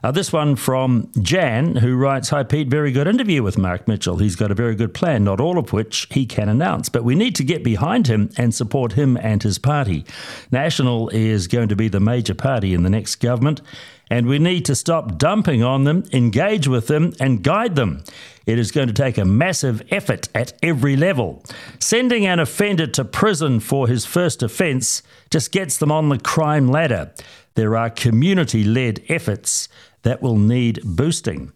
Uh, 0.04 0.12
this 0.12 0.32
one 0.32 0.54
from 0.54 1.10
Jan, 1.20 1.74
who 1.74 1.96
writes 1.96 2.28
Hi, 2.28 2.44
Pete, 2.44 2.68
very 2.68 2.92
good 2.92 3.08
interview 3.08 3.42
with 3.42 3.58
Mark 3.58 3.88
Mitchell. 3.88 4.18
He's 4.18 4.36
got 4.36 4.52
a 4.52 4.54
very 4.54 4.76
good 4.76 4.94
plan, 4.94 5.24
not 5.24 5.40
all 5.40 5.58
of 5.58 5.72
which 5.72 6.06
he 6.10 6.24
can 6.24 6.48
announce, 6.48 6.88
but 6.88 7.02
we 7.02 7.16
need 7.16 7.34
to 7.36 7.44
get 7.44 7.64
behind 7.64 8.06
him 8.06 8.30
and 8.36 8.54
support 8.54 8.92
him 8.92 9.16
and 9.16 9.42
his 9.42 9.58
party. 9.58 10.04
National 10.52 11.08
is 11.08 11.48
going 11.48 11.68
to 11.68 11.76
be 11.76 11.88
the 11.88 11.98
major 11.98 12.34
party 12.34 12.72
in 12.72 12.84
the 12.84 12.90
next 12.90 13.16
government, 13.16 13.60
and 14.10 14.26
we 14.26 14.40
need 14.40 14.64
to 14.64 14.74
stop 14.74 15.16
dumping 15.16 15.62
on 15.62 15.84
them, 15.84 16.04
engage 16.12 16.66
with 16.66 16.88
them, 16.88 17.14
and 17.20 17.44
guide 17.44 17.76
them. 17.76 18.02
It 18.44 18.58
is 18.58 18.72
going 18.72 18.88
to 18.88 18.94
take 18.94 19.16
a 19.16 19.24
massive 19.24 19.82
effort 19.90 20.28
at 20.34 20.52
every 20.62 20.96
level. 20.96 21.44
Sending 21.78 22.26
an 22.26 22.40
offender 22.40 22.88
to 22.88 23.04
prison 23.04 23.60
for 23.60 23.86
his 23.86 24.04
first 24.04 24.42
offence 24.42 25.02
just 25.30 25.52
gets 25.52 25.78
them 25.78 25.92
on 25.92 26.08
the 26.08 26.18
crime 26.18 26.68
ladder. 26.68 27.12
There 27.54 27.76
are 27.76 27.88
community 27.88 28.64
led 28.64 29.04
efforts 29.08 29.68
that 30.02 30.20
will 30.20 30.36
need 30.38 30.80
boosting. 30.84 31.52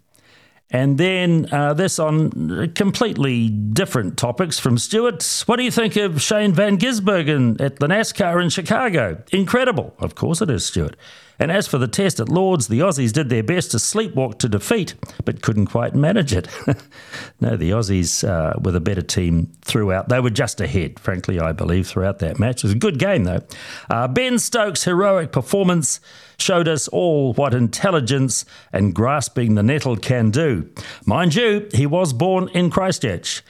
And 0.71 0.99
then 0.99 1.49
uh, 1.53 1.75
this 1.75 1.99
on 1.99 2.73
completely 2.75 3.49
different 3.49 4.17
topics 4.17 4.59
from 4.59 4.77
Stuart. 4.79 5.45
What 5.47 5.57
do 5.57 5.63
you 5.63 5.71
think 5.71 5.95
of 5.97 6.21
Shane 6.21 6.53
Van 6.53 6.79
Gisbergen 6.79 7.61
at 7.61 7.79
the 7.79 7.87
NASCAR 7.87 8.43
in 8.43 8.51
Chicago? 8.51 9.23
Incredible. 9.31 9.95
Of 9.99 10.15
course 10.15 10.43
it 10.43 10.51
is, 10.51 10.67
Stuart. 10.67 10.97
And 11.39 11.51
as 11.51 11.67
for 11.67 11.79
the 11.79 11.89
test 11.89 12.21
at 12.21 12.29
Lords, 12.29 12.69
the 12.69 12.81
Aussies 12.81 13.13
did 13.13 13.29
their 13.29 13.43
best 13.43 13.73
to 13.73 13.79
sleepwalk 13.79 14.39
to 14.39 14.49
defeat, 14.49 14.95
but 15.25 15.43
couldn't 15.43 15.67
quite 15.67 15.95
manage 15.95 16.33
it. 16.33 16.49
no, 17.41 17.57
the 17.57 17.71
Aussies 17.71 18.27
uh, 18.27 18.59
were 18.61 18.71
the 18.71 18.81
better 18.81 19.03
team 19.03 19.53
throughout. 19.63 20.09
They 20.09 20.21
were 20.21 20.31
just 20.31 20.61
ahead, 20.61 21.01
frankly, 21.01 21.41
I 21.41 21.53
believe, 21.53 21.87
throughout 21.87 22.21
that 22.21 22.39
match. 22.39 22.59
It 22.59 22.65
was 22.65 22.73
a 22.73 22.79
good 22.79 22.99
game, 22.99 23.25
though. 23.25 23.41
Uh, 23.91 24.07
ben 24.09 24.39
Stokes' 24.39 24.85
heroic 24.85 25.33
performance 25.33 26.01
showed 26.39 26.69
us 26.69 26.89
all 26.89 27.33
what 27.35 27.55
intelligence 27.55 28.45
and 28.73 28.95
grasping 28.95 29.55
the 29.55 29.63
nettle 29.63 29.97
can 29.97 30.31
do. 30.31 30.69
Mind 31.05 31.35
you, 31.35 31.69
he 31.73 31.87
was 31.87 32.13
born 32.13 32.49
in 32.49 32.71
Christchurch. 32.71 33.43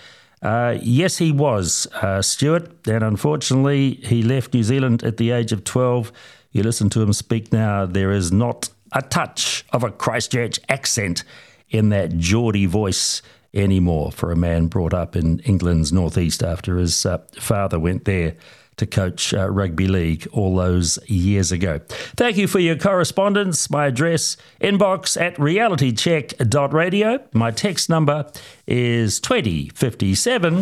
Uh, 0.43 0.77
yes, 0.83 1.17
he 1.17 1.33
was, 1.33 1.87
uh, 1.95 2.21
Stuart, 2.21 2.87
and 2.87 3.03
unfortunately, 3.03 3.95
he 4.05 4.23
left 4.23 4.53
New 4.53 4.63
Zealand 4.63 5.03
at 5.03 5.17
the 5.17 5.31
age 5.31 5.53
of 5.53 5.65
12 5.65 6.13
you 6.55 6.63
listen 6.63 6.89
to 6.91 7.03
him 7.03 7.13
speak 7.13 7.53
now, 7.53 7.85
there 7.85 8.13
is 8.13 8.33
not 8.33 8.71
a 8.93 9.03
touch 9.03 9.65
of 9.73 9.83
a 9.83 9.91
Christchurch 9.91 10.61
accent 10.69 11.25
in 11.69 11.89
that 11.89 12.17
Geordie 12.17 12.67
voice 12.67 13.23
anymore 13.53 14.13
for 14.13 14.33
a 14.33 14.37
man 14.37 14.67
brought 14.67 14.95
up 14.95 15.17
in 15.17 15.41
England's 15.41 15.93
northeast 15.93 16.43
after 16.43 16.77
his 16.77 17.05
uh, 17.07 17.19
father 17.39 17.79
went 17.79 18.05
there 18.05 18.37
to 18.77 18.87
coach 18.87 19.33
uh, 19.33 19.49
rugby 19.49 19.87
league 19.87 20.27
all 20.33 20.57
those 20.57 20.99
years 21.09 21.53
ago. 21.53 21.81
Thank 22.17 22.37
you 22.37 22.49
for 22.49 22.59
your 22.59 22.77
correspondence. 22.77 23.71
My 23.71 23.87
address 23.87 24.37
inbox 24.61 25.21
at 25.21 25.37
realitycheck.radio. 25.37 27.21
My 27.33 27.51
text 27.51 27.89
number 27.89 28.31
is 28.67 29.21
2057. 29.21 30.55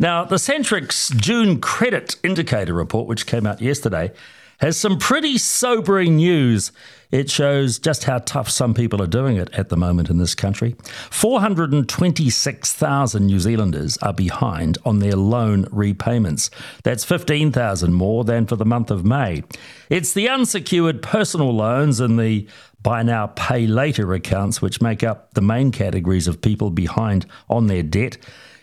Now, 0.00 0.24
the 0.24 0.36
Centrix 0.36 1.14
June 1.16 1.60
credit 1.60 2.16
indicator 2.24 2.74
report, 2.74 3.06
which 3.06 3.26
came 3.26 3.46
out 3.46 3.60
yesterday, 3.60 4.12
has 4.58 4.76
some 4.76 4.98
pretty 4.98 5.38
sobering 5.38 6.16
news. 6.16 6.72
It 7.10 7.30
shows 7.30 7.78
just 7.78 8.04
how 8.04 8.18
tough 8.18 8.50
some 8.50 8.74
people 8.74 9.00
are 9.00 9.06
doing 9.06 9.36
it 9.36 9.48
at 9.54 9.70
the 9.70 9.76
moment 9.76 10.10
in 10.10 10.18
this 10.18 10.34
country. 10.34 10.76
426,000 11.10 13.26
New 13.26 13.40
Zealanders 13.40 13.96
are 13.98 14.12
behind 14.12 14.76
on 14.84 14.98
their 14.98 15.16
loan 15.16 15.66
repayments. 15.70 16.50
That's 16.82 17.04
15,000 17.04 17.94
more 17.94 18.24
than 18.24 18.46
for 18.46 18.56
the 18.56 18.66
month 18.66 18.90
of 18.90 19.06
May. 19.06 19.44
It's 19.88 20.12
the 20.12 20.28
unsecured 20.28 21.00
personal 21.00 21.54
loans 21.54 22.00
and 22.00 22.18
the 22.18 22.46
buy 22.82 23.02
now, 23.02 23.28
pay 23.28 23.66
later 23.66 24.12
accounts, 24.14 24.60
which 24.62 24.80
make 24.80 25.02
up 25.02 25.34
the 25.34 25.40
main 25.40 25.72
categories 25.72 26.28
of 26.28 26.40
people 26.40 26.70
behind 26.70 27.26
on 27.48 27.66
their 27.66 27.82
debt. 27.82 28.16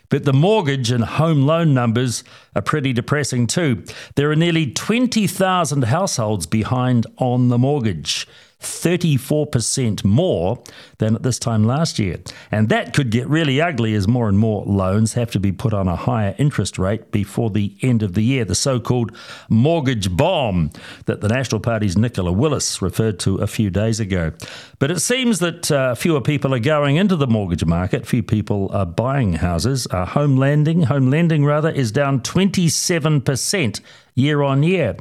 But 0.08 0.24
the 0.24 0.32
mortgage 0.32 0.90
and 0.90 1.04
home 1.04 1.46
loan 1.46 1.74
numbers 1.74 2.22
are 2.54 2.62
pretty 2.62 2.92
depressing 2.92 3.46
too. 3.46 3.84
There 4.14 4.30
are 4.30 4.36
nearly 4.36 4.70
20,000 4.70 5.84
households 5.84 6.46
behind 6.46 7.06
on 7.18 7.48
the 7.48 7.58
mortgage. 7.58 8.26
34% 8.60 10.02
more 10.02 10.62
than 10.98 11.14
at 11.14 11.22
this 11.22 11.38
time 11.38 11.64
last 11.64 11.98
year. 11.98 12.18
And 12.50 12.68
that 12.70 12.94
could 12.94 13.10
get 13.10 13.28
really 13.28 13.60
ugly 13.60 13.94
as 13.94 14.08
more 14.08 14.28
and 14.28 14.38
more 14.38 14.64
loans 14.64 15.12
have 15.12 15.30
to 15.32 15.40
be 15.40 15.52
put 15.52 15.74
on 15.74 15.88
a 15.88 15.96
higher 15.96 16.34
interest 16.38 16.78
rate 16.78 17.12
before 17.12 17.50
the 17.50 17.76
end 17.82 18.02
of 18.02 18.14
the 18.14 18.22
year, 18.22 18.44
the 18.44 18.54
so 18.54 18.80
called 18.80 19.14
mortgage 19.50 20.14
bomb 20.16 20.70
that 21.04 21.20
the 21.20 21.28
National 21.28 21.60
Party's 21.60 21.96
Nicola 21.96 22.32
Willis 22.32 22.80
referred 22.80 23.18
to 23.20 23.36
a 23.36 23.46
few 23.46 23.68
days 23.68 24.00
ago. 24.00 24.32
But 24.78 24.90
it 24.90 25.00
seems 25.00 25.38
that 25.40 25.70
uh, 25.70 25.94
fewer 25.94 26.20
people 26.22 26.54
are 26.54 26.58
going 26.58 26.96
into 26.96 27.16
the 27.16 27.26
mortgage 27.26 27.64
market, 27.64 28.06
few 28.06 28.22
people 28.22 28.70
are 28.72 28.86
buying 28.86 29.34
houses. 29.34 29.86
Uh, 29.90 30.06
home 30.06 30.36
lending, 30.36 30.82
home 30.82 31.10
lending 31.10 31.44
rather, 31.44 31.70
is 31.70 31.92
down 31.92 32.20
27% 32.20 33.80
year 34.16 34.42
on 34.42 34.64
year. 34.64 34.96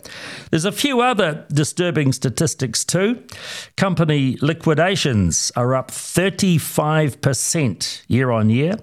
There's 0.51 0.65
a 0.65 0.71
few 0.71 1.01
other 1.01 1.47
disturbing 1.51 2.13
statistics 2.13 2.85
too. 2.85 3.23
Company 3.75 4.37
liquidations 4.41 5.51
are 5.55 5.73
up 5.73 5.89
35% 5.89 8.03
year 8.07 8.29
on 8.29 8.51
year. 8.51 8.77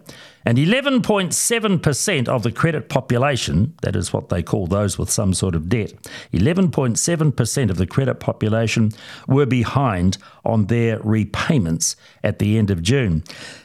And 0.44 0.58
11.7% 0.58 2.28
of 2.28 2.42
the 2.42 2.50
credit 2.50 2.88
population, 2.88 3.74
that 3.82 3.94
is 3.94 4.12
what 4.12 4.28
they 4.28 4.42
call 4.42 4.66
those 4.66 4.98
with 4.98 5.08
some 5.08 5.34
sort 5.34 5.54
of 5.54 5.68
debt, 5.68 5.92
11.7% 6.32 7.70
of 7.70 7.76
the 7.76 7.86
credit 7.86 8.16
population 8.16 8.90
were 9.28 9.46
behind 9.46 10.18
on 10.44 10.66
their 10.66 10.98
repayments 11.00 11.94
at 12.24 12.40
the 12.40 12.58
end 12.58 12.70
of 12.70 12.82
June. 12.82 13.22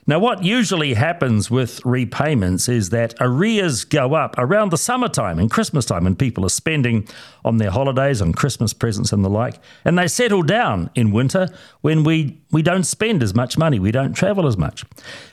Now, 0.09 0.19
what 0.19 0.41
usually 0.41 0.93
happens 0.93 1.51
with 1.51 1.85
repayments 1.85 2.69
is 2.69 2.91
that 2.91 3.13
arrears 3.19 3.83
go 3.83 4.13
up 4.13 4.35
around 4.37 4.71
the 4.71 4.77
summertime 4.77 5.37
and 5.37 5.51
Christmas 5.51 5.85
time 5.85 6.05
when 6.05 6.15
people 6.15 6.45
are 6.45 6.49
spending 6.49 7.05
on 7.43 7.57
their 7.57 7.71
holidays, 7.71 8.21
on 8.21 8.31
Christmas 8.31 8.71
presents 8.71 9.11
and 9.11 9.25
the 9.25 9.29
like, 9.29 9.59
and 9.83 9.97
they 9.97 10.07
settle 10.07 10.43
down 10.43 10.89
in 10.95 11.11
winter 11.11 11.49
when 11.81 12.05
we, 12.05 12.39
we 12.51 12.61
don't 12.61 12.85
spend 12.85 13.21
as 13.21 13.35
much 13.35 13.57
money, 13.57 13.79
we 13.79 13.91
don't 13.91 14.13
travel 14.13 14.47
as 14.47 14.57
much. 14.57 14.85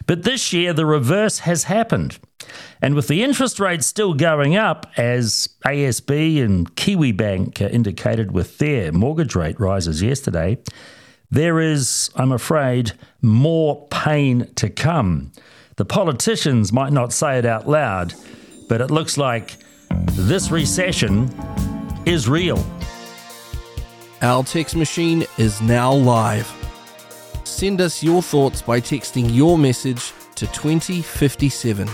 But 0.06 0.24
this 0.24 0.52
year, 0.52 0.72
the 0.72 0.86
reverse 0.86 1.38
has 1.40 1.64
happened. 1.64 2.18
And 2.82 2.96
with 2.96 3.06
the 3.06 3.22
interest 3.22 3.60
rates 3.60 3.86
still 3.86 4.12
going 4.12 4.56
up, 4.56 4.90
as 4.96 5.48
ASB 5.64 6.42
and 6.42 6.74
Kiwi 6.74 7.12
Bank 7.12 7.60
indicated 7.60 8.32
with 8.32 8.58
their 8.58 8.90
mortgage 8.90 9.36
rate 9.36 9.60
rises 9.60 10.02
yesterday, 10.02 10.58
there 11.34 11.58
is, 11.58 12.10
I'm 12.14 12.30
afraid, 12.30 12.92
more 13.20 13.88
pain 13.88 14.48
to 14.54 14.70
come. 14.70 15.32
The 15.74 15.84
politicians 15.84 16.72
might 16.72 16.92
not 16.92 17.12
say 17.12 17.38
it 17.38 17.44
out 17.44 17.68
loud, 17.68 18.14
but 18.68 18.80
it 18.80 18.92
looks 18.92 19.18
like 19.18 19.56
this 20.12 20.52
recession 20.52 21.28
is 22.06 22.28
real. 22.28 22.64
Our 24.22 24.44
text 24.44 24.76
machine 24.76 25.26
is 25.36 25.60
now 25.60 25.92
live. 25.92 26.48
Send 27.42 27.80
us 27.80 28.00
your 28.00 28.22
thoughts 28.22 28.62
by 28.62 28.80
texting 28.80 29.34
your 29.34 29.58
message 29.58 30.12
to 30.36 30.46
2057. 30.46 31.88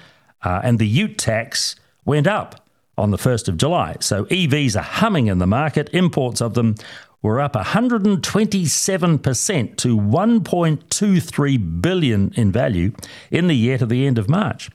uh, 0.43 0.61
and 0.63 0.79
the 0.79 0.87
ute 0.87 1.17
tax 1.17 1.75
went 2.05 2.27
up 2.27 2.65
on 2.97 3.11
the 3.11 3.17
1st 3.17 3.47
of 3.47 3.57
July. 3.57 3.95
So 4.01 4.25
EVs 4.25 4.75
are 4.75 4.83
humming 4.83 5.27
in 5.27 5.39
the 5.39 5.47
market. 5.47 5.89
Imports 5.93 6.41
of 6.41 6.53
them 6.53 6.75
were 7.21 7.39
up 7.39 7.53
127% 7.53 9.77
to 9.77 9.97
1.23 9.97 11.81
billion 11.81 12.33
in 12.35 12.51
value 12.51 12.91
in 13.29 13.45
the 13.47 13.55
year 13.55 13.77
to 13.77 13.85
the 13.85 14.07
end 14.07 14.17
of 14.17 14.27
March. 14.29 14.71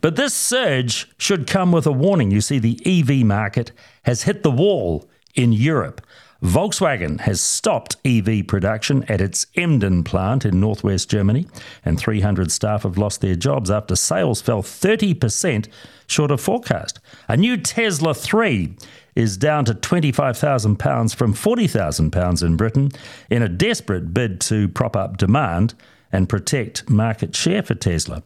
But 0.00 0.16
this 0.16 0.34
surge 0.34 1.10
should 1.18 1.46
come 1.46 1.72
with 1.72 1.86
a 1.86 1.92
warning. 1.92 2.30
You 2.30 2.40
see, 2.40 2.58
the 2.58 2.80
EV 2.86 3.26
market 3.26 3.72
has 4.04 4.22
hit 4.22 4.42
the 4.42 4.50
wall 4.50 5.06
in 5.34 5.52
Europe. 5.52 6.00
Volkswagen 6.42 7.20
has 7.20 7.38
stopped 7.38 7.96
EV 8.02 8.46
production 8.46 9.04
at 9.04 9.20
its 9.20 9.46
Emden 9.56 10.02
plant 10.02 10.46
in 10.46 10.58
northwest 10.58 11.10
Germany, 11.10 11.46
and 11.84 11.98
300 11.98 12.50
staff 12.50 12.84
have 12.84 12.96
lost 12.96 13.20
their 13.20 13.34
jobs 13.34 13.70
after 13.70 13.94
sales 13.94 14.40
fell 14.40 14.62
30% 14.62 15.68
short 16.06 16.30
of 16.30 16.40
forecast. 16.40 16.98
A 17.28 17.36
new 17.36 17.58
Tesla 17.58 18.14
3 18.14 18.74
is 19.14 19.36
down 19.36 19.64
to 19.66 19.74
£25,000 19.74 21.14
from 21.14 21.34
£40,000 21.34 22.42
in 22.42 22.56
Britain 22.56 22.90
in 23.28 23.42
a 23.42 23.48
desperate 23.48 24.12
bid 24.14 24.40
to 24.42 24.68
prop 24.68 24.96
up 24.96 25.16
demand 25.16 25.74
and 26.12 26.28
protect 26.28 26.88
market 26.90 27.36
share 27.36 27.62
for 27.62 27.74
Tesla. 27.74 28.22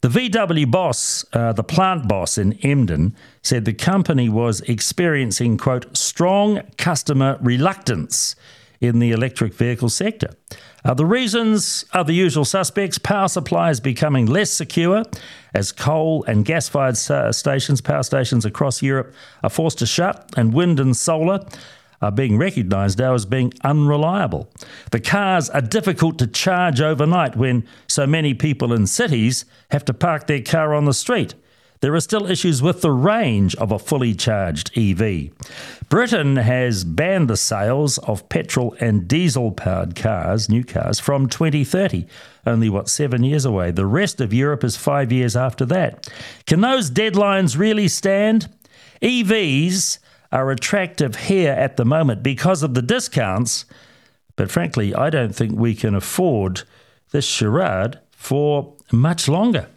The 0.00 0.08
VW 0.08 0.70
boss, 0.70 1.24
uh, 1.32 1.52
the 1.52 1.64
plant 1.64 2.08
boss 2.08 2.38
in 2.38 2.52
Emden, 2.64 3.16
said 3.42 3.64
the 3.64 3.72
company 3.72 4.28
was 4.28 4.60
experiencing, 4.62 5.58
quote, 5.58 5.96
strong 5.96 6.62
customer 6.76 7.38
reluctance 7.40 8.36
in 8.80 9.00
the 9.00 9.10
electric 9.10 9.54
vehicle 9.54 9.88
sector. 9.88 10.30
Uh, 10.84 10.94
the 10.94 11.06
reasons 11.06 11.84
are 11.92 12.04
the 12.04 12.14
usual 12.14 12.44
suspects 12.44 12.98
power 12.98 13.28
supplies 13.28 13.80
becoming 13.80 14.26
less 14.26 14.50
secure 14.50 15.02
as 15.54 15.72
coal 15.72 16.24
and 16.24 16.44
gas 16.44 16.68
fired 16.68 16.96
stations, 16.96 17.80
power 17.80 18.02
stations 18.02 18.44
across 18.44 18.82
Europe, 18.82 19.12
are 19.42 19.50
forced 19.50 19.78
to 19.78 19.86
shut, 19.86 20.30
and 20.36 20.54
wind 20.54 20.78
and 20.78 20.96
solar 20.96 21.44
are 22.00 22.12
being 22.12 22.38
recognised 22.38 22.98
now 22.98 23.14
as 23.14 23.26
being 23.26 23.52
unreliable. 23.64 24.48
The 24.92 25.00
cars 25.00 25.50
are 25.50 25.60
difficult 25.60 26.18
to 26.20 26.26
charge 26.26 26.80
overnight 26.80 27.36
when 27.36 27.66
so 27.88 28.06
many 28.06 28.34
people 28.34 28.72
in 28.72 28.86
cities 28.86 29.44
have 29.70 29.84
to 29.86 29.94
park 29.94 30.26
their 30.26 30.42
car 30.42 30.74
on 30.74 30.84
the 30.84 30.94
street. 30.94 31.34
There 31.80 31.94
are 31.94 32.00
still 32.00 32.28
issues 32.28 32.60
with 32.60 32.80
the 32.80 32.90
range 32.90 33.54
of 33.56 33.70
a 33.70 33.78
fully 33.78 34.14
charged 34.14 34.76
EV. 34.76 35.30
Britain 35.88 36.36
has 36.36 36.84
banned 36.84 37.30
the 37.30 37.36
sales 37.36 37.98
of 37.98 38.28
petrol 38.28 38.74
and 38.80 39.06
diesel 39.06 39.52
powered 39.52 39.94
cars, 39.94 40.48
new 40.48 40.64
cars, 40.64 40.98
from 40.98 41.28
2030, 41.28 42.06
only 42.46 42.68
what, 42.68 42.88
seven 42.88 43.22
years 43.22 43.44
away. 43.44 43.70
The 43.70 43.86
rest 43.86 44.20
of 44.20 44.34
Europe 44.34 44.64
is 44.64 44.76
five 44.76 45.12
years 45.12 45.36
after 45.36 45.64
that. 45.66 46.08
Can 46.46 46.60
those 46.62 46.90
deadlines 46.90 47.56
really 47.56 47.86
stand? 47.86 48.48
EVs 49.00 49.98
are 50.32 50.50
attractive 50.50 51.14
here 51.14 51.52
at 51.52 51.76
the 51.76 51.84
moment 51.84 52.22
because 52.22 52.62
of 52.62 52.74
the 52.74 52.82
discounts, 52.82 53.64
but 54.34 54.50
frankly, 54.50 54.94
I 54.94 55.10
don't 55.10 55.34
think 55.34 55.52
we 55.52 55.74
can 55.74 55.94
afford 55.94 56.62
this 57.12 57.24
charade 57.24 57.98
for 58.10 58.74
much 58.92 59.28
longer. 59.28 59.68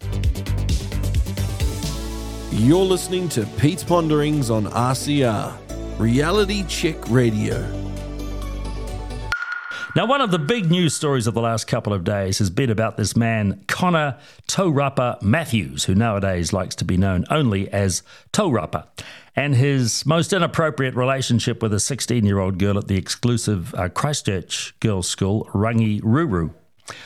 You're 2.54 2.84
listening 2.84 3.30
to 3.30 3.46
Pete's 3.46 3.82
Ponderings 3.82 4.50
on 4.50 4.66
RCR, 4.66 5.58
Reality 5.98 6.66
Check 6.68 7.10
Radio. 7.10 7.62
Now, 9.96 10.06
one 10.06 10.20
of 10.20 10.32
the 10.32 10.40
big 10.40 10.70
news 10.70 10.94
stories 10.94 11.28
of 11.28 11.34
the 11.34 11.40
last 11.40 11.68
couple 11.68 11.94
of 11.94 12.04
days 12.04 12.40
has 12.40 12.50
been 12.50 12.70
about 12.70 12.98
this 12.98 13.16
man, 13.16 13.64
Connor 13.70 14.18
Taurapa 14.50 15.22
Matthews, 15.22 15.86
who 15.86 15.96
nowadays 15.96 16.52
likes 16.52 16.76
to 16.76 16.84
be 16.84 16.98
known 16.98 17.24
only 17.30 17.72
as 17.72 18.04
Taurapa, 18.34 18.86
and 19.34 19.56
his 19.56 20.06
most 20.06 20.34
inappropriate 20.34 20.94
relationship 20.94 21.64
with 21.64 21.74
a 21.74 21.80
16 21.80 22.26
year 22.26 22.40
old 22.40 22.60
girl 22.60 22.78
at 22.78 22.90
the 22.90 22.98
exclusive 22.98 23.74
uh, 23.76 23.88
Christchurch 23.88 24.78
girls' 24.82 25.08
school, 25.08 25.46
Rangiruru 25.54 26.54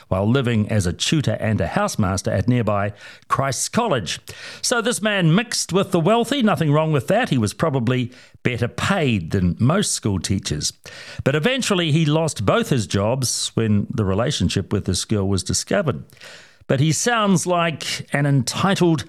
while 0.08 0.30
living 0.30 0.70
as 0.70 0.86
a 0.86 0.94
tutor 0.94 1.38
and 1.40 1.62
a 1.62 1.68
housemaster 1.68 2.32
at 2.32 2.48
nearby 2.48 2.94
Christ's 3.28 3.70
College. 3.70 4.20
So 4.62 4.82
this 4.82 5.02
man 5.02 5.34
mixed 5.34 5.74
with 5.74 5.92
the 5.92 6.00
wealthy, 6.00 6.42
nothing 6.42 6.72
wrong 6.72 6.92
with 6.92 7.08
that. 7.08 7.30
He 7.30 7.38
was 7.38 7.54
probably 7.54 8.12
better 8.44 8.68
paid 8.68 9.32
than 9.32 9.58
most 9.60 9.94
school 9.94 10.20
teachers. 10.20 10.74
But 11.24 11.36
eventually 11.36 11.92
he 11.92 12.06
lost 12.06 12.46
both 12.46 12.70
his 12.70 12.88
jobs 12.88 13.52
when 13.56 13.88
the 13.90 14.06
relationship 14.06 14.72
with 14.72 14.86
this 14.86 15.06
girl 15.06 15.28
was 15.28 15.44
discovered. 15.44 16.04
But 16.68 16.80
he 16.80 16.92
sounds 16.92 17.46
like 17.46 18.08
an 18.14 18.26
entitled 18.26 19.06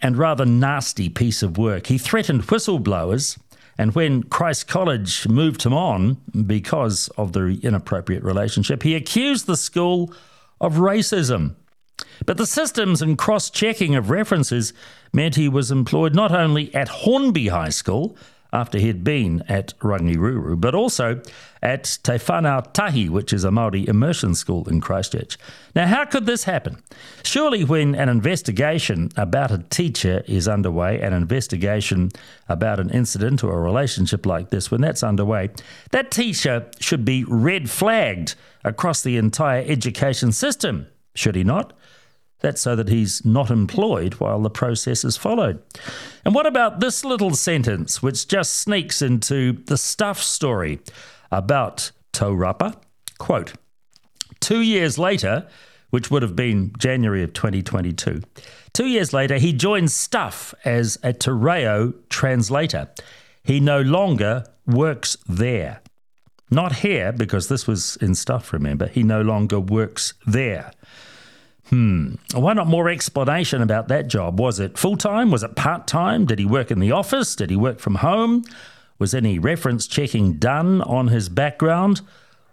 and 0.00 0.16
rather 0.16 0.44
nasty 0.44 1.08
piece 1.08 1.42
of 1.42 1.56
work. 1.56 1.86
He 1.86 1.98
threatened 1.98 2.42
whistleblowers 2.48 3.38
and 3.82 3.96
when 3.96 4.22
Christ 4.22 4.68
College 4.68 5.26
moved 5.26 5.64
him 5.64 5.74
on 5.74 6.18
because 6.46 7.08
of 7.18 7.32
the 7.32 7.58
inappropriate 7.64 8.22
relationship, 8.22 8.84
he 8.84 8.94
accused 8.94 9.46
the 9.46 9.56
school 9.56 10.14
of 10.60 10.74
racism. 10.74 11.56
But 12.24 12.36
the 12.36 12.46
systems 12.46 13.02
and 13.02 13.18
cross 13.18 13.50
checking 13.50 13.96
of 13.96 14.08
references 14.08 14.72
meant 15.12 15.34
he 15.34 15.48
was 15.48 15.72
employed 15.72 16.14
not 16.14 16.30
only 16.30 16.72
at 16.72 16.86
Hornby 16.86 17.48
High 17.48 17.70
School, 17.70 18.16
after 18.52 18.78
he'd 18.78 19.02
been 19.02 19.42
at 19.48 19.78
Rangiruru, 19.80 20.60
but 20.60 20.74
also 20.74 21.22
at 21.62 21.98
Te 22.02 22.12
Whanau 22.12 22.72
Tahi, 22.72 23.08
which 23.08 23.32
is 23.32 23.44
a 23.44 23.50
Māori 23.50 23.88
immersion 23.88 24.34
school 24.34 24.68
in 24.68 24.80
Christchurch. 24.80 25.38
Now, 25.74 25.86
how 25.86 26.04
could 26.04 26.26
this 26.26 26.44
happen? 26.44 26.82
Surely, 27.22 27.64
when 27.64 27.94
an 27.94 28.08
investigation 28.08 29.10
about 29.16 29.50
a 29.50 29.58
teacher 29.70 30.22
is 30.26 30.48
underway, 30.48 31.00
an 31.00 31.12
investigation 31.12 32.10
about 32.48 32.80
an 32.80 32.90
incident 32.90 33.42
or 33.42 33.58
a 33.58 33.62
relationship 33.62 34.26
like 34.26 34.50
this, 34.50 34.70
when 34.70 34.80
that's 34.80 35.02
underway, 35.02 35.50
that 35.92 36.10
teacher 36.10 36.68
should 36.80 37.04
be 37.04 37.24
red 37.24 37.70
flagged 37.70 38.34
across 38.64 39.02
the 39.02 39.16
entire 39.16 39.64
education 39.66 40.32
system, 40.32 40.86
should 41.14 41.36
he 41.36 41.44
not? 41.44 41.72
That's 42.42 42.60
so 42.60 42.76
that 42.76 42.88
he's 42.88 43.24
not 43.24 43.50
employed 43.50 44.14
while 44.14 44.40
the 44.40 44.50
process 44.50 45.04
is 45.04 45.16
followed. 45.16 45.62
And 46.24 46.34
what 46.34 46.46
about 46.46 46.80
this 46.80 47.04
little 47.04 47.34
sentence, 47.34 48.02
which 48.02 48.28
just 48.28 48.54
sneaks 48.54 49.00
into 49.00 49.52
the 49.52 49.78
stuff 49.78 50.20
story 50.20 50.80
about 51.30 51.92
Taurapa? 52.12 52.74
Quote 53.18 53.54
Two 54.40 54.60
years 54.60 54.98
later, 54.98 55.46
which 55.90 56.10
would 56.10 56.22
have 56.22 56.34
been 56.34 56.72
January 56.78 57.22
of 57.22 57.32
2022, 57.32 58.22
two 58.72 58.86
years 58.86 59.12
later, 59.12 59.38
he 59.38 59.52
joined 59.52 59.92
Stuff 59.92 60.52
as 60.64 60.98
a 61.04 61.12
te 61.12 61.30
reo 61.30 61.94
translator. 62.08 62.88
He 63.44 63.60
no 63.60 63.80
longer 63.80 64.44
works 64.66 65.16
there. 65.28 65.80
Not 66.50 66.76
here, 66.76 67.12
because 67.12 67.48
this 67.48 67.66
was 67.66 67.96
in 67.96 68.14
Stuff, 68.14 68.52
remember. 68.52 68.88
He 68.88 69.02
no 69.02 69.22
longer 69.22 69.60
works 69.60 70.14
there. 70.26 70.72
Hmm. 71.72 72.16
Why 72.34 72.52
not 72.52 72.66
more 72.66 72.90
explanation 72.90 73.62
about 73.62 73.88
that 73.88 74.06
job? 74.06 74.38
Was 74.38 74.60
it 74.60 74.76
full 74.76 74.98
time? 74.98 75.30
Was 75.30 75.42
it 75.42 75.56
part 75.56 75.86
time? 75.86 76.26
Did 76.26 76.38
he 76.38 76.44
work 76.44 76.70
in 76.70 76.80
the 76.80 76.92
office? 76.92 77.34
Did 77.34 77.48
he 77.48 77.56
work 77.56 77.78
from 77.80 77.94
home? 77.94 78.44
Was 78.98 79.14
any 79.14 79.38
reference 79.38 79.86
checking 79.86 80.34
done 80.34 80.82
on 80.82 81.08
his 81.08 81.30
background? 81.30 82.02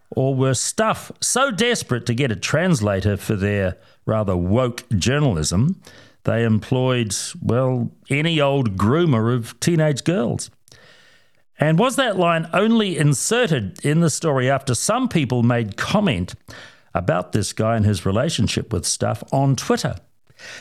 Or 0.09 0.33
were 0.33 0.53
stuff 0.53 1.11
so 1.19 1.51
desperate 1.51 2.05
to 2.05 2.13
get 2.13 2.31
a 2.31 2.35
translator 2.37 3.17
for 3.17 3.35
their 3.35 3.75
rather 4.05 4.37
woke 4.37 4.87
journalism, 4.91 5.81
they 6.23 6.45
employed, 6.45 7.13
well, 7.41 7.91
any 8.09 8.39
old 8.39 8.77
groomer 8.77 9.35
of 9.35 9.59
teenage 9.59 10.05
girls? 10.05 10.49
And 11.59 11.77
was 11.77 11.97
that 11.97 12.17
line 12.17 12.49
only 12.53 12.97
inserted 12.97 13.83
in 13.83 13.99
the 13.99 14.09
story 14.09 14.49
after 14.49 14.73
some 14.73 15.09
people 15.09 15.43
made 15.43 15.75
comment 15.75 16.35
about 16.93 17.31
this 17.31 17.53
guy 17.53 17.75
and 17.75 17.85
his 17.85 18.05
relationship 18.05 18.73
with 18.73 18.85
Stuff 18.85 19.23
on 19.31 19.55
Twitter. 19.55 19.95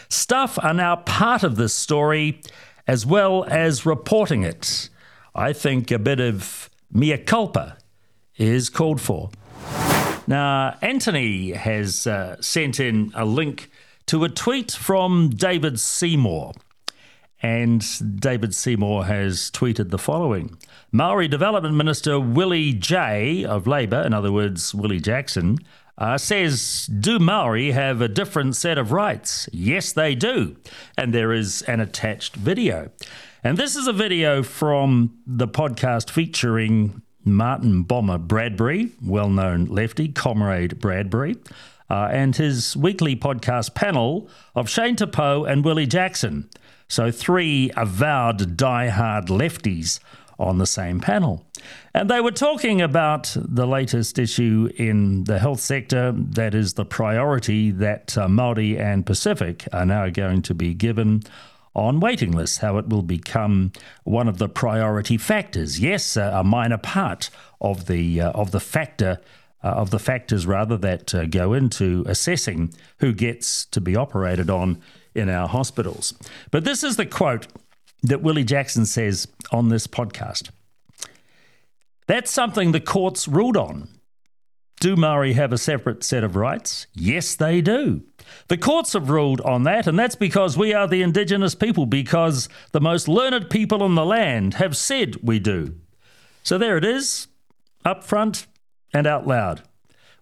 Stuff 0.09 0.59
are 0.63 0.75
now 0.75 0.97
part 0.97 1.43
of 1.43 1.57
this 1.57 1.75
story 1.75 2.41
as 2.87 3.05
well 3.05 3.45
as 3.45 3.87
reporting 3.87 4.43
it. 4.43 4.89
I 5.35 5.53
think 5.53 5.91
a 5.91 5.99
bit 5.99 6.21
of 6.21 6.69
mea 6.91 7.19
culpa 7.19 7.77
is 8.37 8.71
called 8.71 9.01
for. 9.01 9.31
Now, 10.27 10.77
Anthony 10.83 11.53
has 11.53 12.07
uh, 12.07 12.41
sent 12.41 12.81
in 12.81 13.13
a 13.15 13.25
link 13.25 13.71
to 14.07 14.25
a 14.25 14.29
tweet 14.29 14.73
from 14.73 15.31
David 15.31 15.79
Seymour. 15.81 16.53
And 17.41 18.21
David 18.21 18.55
Seymour 18.55 19.05
has 19.05 19.51
tweeted 19.51 19.91
the 19.91 19.99
following 19.99 20.59
Maori 20.91 21.29
Development 21.29 21.75
Minister 21.75 22.19
Willie 22.19 22.73
J 22.73 23.45
of 23.45 23.67
Labour, 23.67 24.03
in 24.03 24.13
other 24.13 24.33
words, 24.33 24.75
Willie 24.75 25.01
Jackson, 25.01 25.59
uh, 25.99 26.19
says, 26.19 26.87
Do 26.87 27.19
Maori 27.19 27.73
have 27.73 28.01
a 28.01 28.09
different 28.09 28.57
set 28.57 28.79
of 28.79 28.93
rights? 28.93 29.49
Yes, 29.53 29.93
they 29.93 30.15
do. 30.15 30.57
And 30.97 31.13
there 31.13 31.33
is 31.33 31.63
an 31.63 31.81
attached 31.81 32.37
video. 32.37 32.91
And 33.45 33.57
this 33.57 33.77
is 33.77 33.87
a 33.87 33.93
video 33.93 34.43
from 34.43 35.17
the 35.27 35.49
podcast 35.49 36.11
featuring 36.11 37.03
Martyn 37.25 37.83
Bomber 37.83 38.19
Bradbury, 38.19 38.91
well 39.03 39.31
known 39.31 39.67
lefty, 39.67 40.09
Comrade 40.09 40.81
Bradbury, 40.81 41.37
uh, 41.91 42.09
and 42.11 42.35
his 42.35 42.77
weekly 42.77 43.15
podcast 43.15 43.75
panel 43.75 44.29
of 44.55 44.69
Shane 44.69 44.97
Te 44.97 45.07
Pou 45.07 45.45
and 45.45 45.65
Willie 45.65 45.87
Jackson. 45.87 46.49
So, 46.89 47.11
three 47.11 47.71
avowed 47.77 48.57
die-hard 48.57 49.27
lefties 49.27 50.01
on 50.39 50.59
the 50.59 50.67
same 50.67 51.01
panel. 51.01 51.45
And 51.93 52.09
they 52.09 52.21
were 52.21 52.31
talking 52.31 52.81
about 52.81 53.37
the 53.37 53.67
latest 53.67 54.19
issue 54.19 54.71
in 54.77 55.25
the 55.25 55.39
health 55.39 55.61
sector 55.61 56.13
that 56.13 56.55
is 56.55 56.75
the 56.75 56.85
priority 56.85 57.71
that 57.73 58.17
uh, 58.17 58.29
Māori 58.29 58.79
and 58.79 59.05
Pacific 59.05 59.67
are 59.73 59.85
now 59.85 60.09
going 60.09 60.43
to 60.43 60.55
be 60.55 60.75
given 60.75 61.23
on 61.75 62.01
waiting 62.01 62.33
lists, 62.33 62.59
how 62.59 62.79
it 62.79 62.89
will 62.89 63.03
become 63.03 63.73
one 64.05 64.29
of 64.29 64.39
the 64.39 64.49
priority 64.49 65.17
factors. 65.17 65.81
Yes, 65.81 66.17
uh, 66.17 66.31
a 66.35 66.45
minor 66.45 66.79
part 66.79 67.31
of 67.61 67.87
the 67.87 68.21
uh, 68.21 68.31
of 68.33 68.51
the 68.51 68.61
factor 68.61 69.21
uh, 69.63 69.69
of 69.69 69.91
the 69.91 69.99
factors 69.99 70.47
rather 70.47 70.77
that 70.77 71.15
uh, 71.15 71.27
go 71.27 71.53
into 71.53 72.05
assessing 72.07 72.73
who 72.99 73.13
gets 73.13 73.65
to 73.67 73.81
be 73.81 73.97
operated 73.97 74.51
on 74.51 74.81
in 75.19 75.29
our 75.29 75.49
hospitals. 75.49 76.15
But 76.51 76.65
this 76.65 76.83
is 76.83 76.97
the 76.97 77.07
quote 77.07 77.47
that 78.03 78.23
Willie 78.23 78.45
Jackson 78.45 78.87
says 78.87 79.29
on 79.53 79.69
this 79.69 79.87
podcast. 79.87 80.51
That's 82.07 82.31
something 82.31 82.73
the 82.73 82.81
courts 82.81 83.29
ruled 83.29 83.57
on. 83.57 83.89
Do 84.81 84.95
Maori 84.95 85.33
have 85.33 85.53
a 85.53 85.59
separate 85.59 86.05
set 86.05 86.23
of 86.23 86.37
rights? 86.37 86.87
Yes, 86.95 87.35
they 87.35 87.61
do. 87.61 88.03
The 88.47 88.57
courts 88.57 88.93
have 88.93 89.11
ruled 89.11 89.41
on 89.41 89.65
that, 89.65 89.89
and 89.89 89.99
that's 89.99 90.15
because 90.15 90.57
we 90.57 90.73
are 90.73 90.87
the 90.87 91.03
Indigenous 91.03 91.55
people, 91.57 91.85
because 91.85 92.49
the 92.71 92.81
most 92.81 93.09
learned 93.09 93.51
people 93.51 93.83
on 93.83 93.97
the 93.97 94.07
land 94.07 94.55
have 94.55 94.77
said 94.77 95.17
we 95.23 95.41
do. 95.41 95.75
So 96.45 96.59
there 96.59 96.77
it 96.77 96.85
is, 96.85 97.27
up 97.85 98.05
front 98.05 98.47
and 98.95 99.07
out 99.07 99.27
loud. 99.27 99.63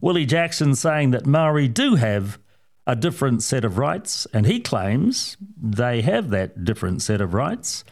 Willie 0.00 0.26
Jackson 0.26 0.74
saying 0.74 1.10
that 1.10 1.26
Maori 1.26 1.68
do 1.68 1.96
have 1.96 2.38
a 2.86 2.96
different 2.96 3.42
set 3.42 3.64
of 3.64 3.78
rights, 3.78 4.26
and 4.32 4.46
he 4.46 4.60
claims 4.60 5.36
they 5.60 6.02
have 6.02 6.30
that 6.30 6.64
different 6.64 7.02
set 7.02 7.20
of 7.20 7.34
rights 7.34 7.84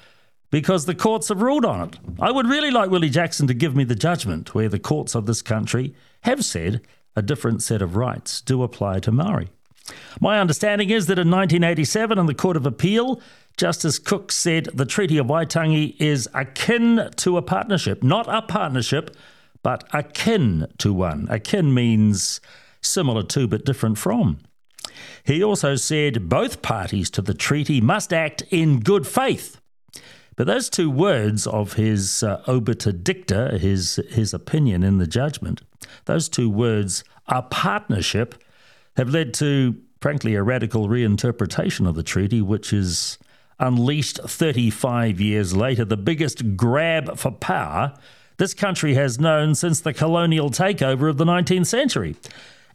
because 0.51 0.87
the 0.87 0.95
courts 0.95 1.29
have 1.29 1.43
ruled 1.43 1.65
on 1.65 1.89
it. 1.89 1.99
I 2.21 2.31
would 2.31 2.47
really 2.47 2.71
like 2.71 2.91
Willie 2.91 3.11
Jackson 3.11 3.49
to 3.49 3.55
give 3.55 3.75
me 3.75 3.83
the 3.83 3.97
judgment 3.97 4.55
where 4.55 4.69
the 4.69 4.79
courts 4.79 5.17
of 5.17 5.27
this 5.27 5.43
country 5.43 5.95
have 6.23 6.45
said 6.45 6.81
a 7.17 7.23
different 7.23 7.63
set 7.63 7.83
of 7.83 7.97
rights 7.97 8.41
do 8.41 8.63
apply 8.63 9.01
to 9.01 9.11
Maori. 9.11 9.49
My 10.21 10.39
understanding 10.39 10.91
is 10.91 11.07
that 11.07 11.19
in 11.19 11.29
1987, 11.29 12.19
in 12.19 12.27
the 12.27 12.35
Court 12.35 12.57
of 12.57 12.67
Appeal, 12.67 13.21
Justice 13.57 13.99
Cooke 13.99 14.33
said 14.33 14.69
the 14.73 14.87
Treaty 14.87 15.19
of 15.19 15.27
Waitangi 15.27 15.97
is 16.01 16.29
akin 16.35 17.11
to 17.17 17.37
a 17.37 17.43
partnership, 17.43 18.03
not 18.03 18.27
a 18.29 18.43
partnership, 18.43 19.17
but 19.63 19.85
akin 19.93 20.67
to 20.79 20.93
one. 20.93 21.27
Akin 21.31 21.75
means 21.75 22.41
similar 22.81 23.23
to 23.25 23.47
but 23.47 23.65
different 23.65 23.99
from. 23.99 24.39
He 25.25 25.43
also 25.43 25.77
said 25.77 26.29
both 26.29 26.63
parties 26.63 27.11
to 27.11 27.23
the 27.23 27.35
treaty 27.35 27.81
must 27.81 28.13
act 28.13 28.43
in 28.51 28.81
good 28.81 29.07
faith. 29.07 29.61
But 30.37 30.47
those 30.47 30.69
two 30.69 30.91
words 30.91 31.47
of 31.47 31.75
his 31.75 32.23
uh, 32.23 32.43
obiter 32.49 32.93
dicta, 32.93 33.59
his, 33.59 33.97
his 34.11 34.35
opinion 34.35 34.83
in 34.83 34.99
the 34.99 35.07
judgment, 35.07 35.63
those 36.07 36.29
two 36.29 36.51
words, 36.51 37.05
a 37.29 37.43
partnership, 37.43 38.35
have 38.97 39.11
led 39.11 39.33
to, 39.35 39.81
frankly, 40.01 40.35
a 40.35 40.43
radical 40.43 40.89
reinterpretation 40.89 41.89
of 41.89 41.95
the 41.95 42.03
treaty, 42.03 42.43
which 42.43 42.73
is 42.73 43.19
unleashed 43.61 44.19
35 44.25 45.21
years 45.21 45.55
later, 45.55 45.85
the 45.85 45.97
biggest 45.97 46.57
grab 46.57 47.17
for 47.17 47.31
power 47.31 47.95
this 48.37 48.55
country 48.55 48.95
has 48.95 49.21
known 49.21 49.55
since 49.55 49.81
the 49.81 49.93
colonial 49.93 50.51
takeover 50.51 51.09
of 51.09 51.19
the 51.19 51.25
19th 51.25 51.67
century. 51.67 52.17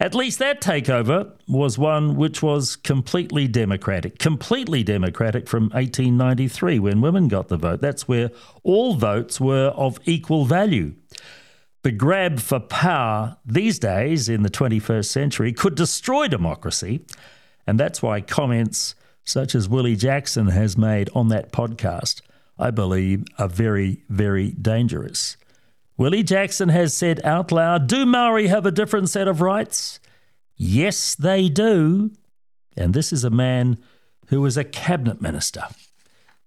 At 0.02 0.16
least 0.16 0.40
that 0.40 0.62
takeover 0.62 1.34
was 1.46 1.78
one 1.78 2.16
which 2.16 2.42
was 2.42 2.78
completely 2.78 3.50
democratic, 3.50 4.18
completely 4.18 4.82
democratic 4.82 5.50
from 5.50 5.64
1893 5.64 6.80
when 6.80 7.02
women 7.02 7.28
got 7.28 7.50
the 7.50 7.58
vote. 7.58 7.82
That's 7.82 8.08
where 8.08 8.32
all 8.64 8.96
votes 8.96 9.42
were 9.42 9.68
of 9.76 10.00
equal 10.06 10.46
value. 10.46 10.94
The 11.82 11.92
grab 11.92 12.40
for 12.40 12.62
power 12.62 13.38
these 13.46 13.78
days 13.78 14.30
in 14.30 14.44
the 14.44 14.50
21st 14.50 15.06
century 15.06 15.52
could 15.52 15.76
destroy 15.76 16.30
democracy, 16.30 17.06
and 17.68 17.78
that's 17.78 18.02
why 18.02 18.22
comments 18.22 18.96
such 19.26 19.54
as 19.54 19.68
Willie 19.68 19.98
Jackson 19.98 20.48
has 20.48 20.78
made 20.78 21.10
on 21.14 21.28
that 21.28 21.52
podcast, 21.52 22.22
I 22.58 22.72
believe, 22.72 23.26
are 23.38 23.50
very, 23.50 24.04
very 24.10 24.52
dangerous. 24.52 25.38
Willie 26.00 26.24
Jackson 26.24 26.70
has 26.70 26.94
said 26.94 27.20
out 27.26 27.52
loud 27.52 27.88
Do 27.88 28.06
Maori 28.06 28.48
have 28.48 28.66
a 28.66 28.72
different 28.72 29.10
set 29.10 29.28
of 29.28 29.42
rights? 29.42 30.00
Yes, 30.56 31.14
they 31.14 31.50
do. 31.50 32.12
And 32.78 32.94
this 32.94 33.12
is 33.12 33.26
a 33.26 33.30
man 33.30 33.78
who 34.28 34.46
is 34.46 34.56
a 34.56 34.64
cabinet 34.64 35.22
minister. 35.22 35.64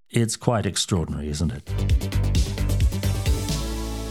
It's 0.08 0.36
quite 0.36 0.64
extraordinary, 0.64 1.28
isn't 1.28 1.52
it? 1.52 1.70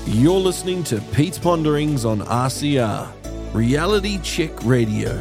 You're 0.06 0.39
listening 0.39 0.84
to 0.84 1.01
Pete's 1.12 1.39
Ponderings 1.39 2.06
on 2.06 2.19
RCR, 2.19 3.12
Reality 3.51 4.19
Check 4.19 4.63
Radio. 4.63 5.19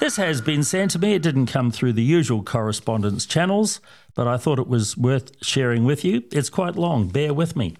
This 0.00 0.16
has 0.16 0.40
been 0.40 0.64
sent 0.64 0.90
to 0.92 0.98
me. 0.98 1.14
It 1.14 1.22
didn't 1.22 1.46
come 1.46 1.70
through 1.70 1.92
the 1.92 2.02
usual 2.02 2.42
correspondence 2.42 3.24
channels, 3.24 3.80
but 4.18 4.26
I 4.26 4.36
thought 4.36 4.58
it 4.58 4.66
was 4.66 4.96
worth 4.96 5.30
sharing 5.44 5.84
with 5.84 6.04
you. 6.04 6.24
It's 6.32 6.50
quite 6.50 6.74
long, 6.74 7.06
bear 7.06 7.32
with 7.32 7.54
me. 7.54 7.76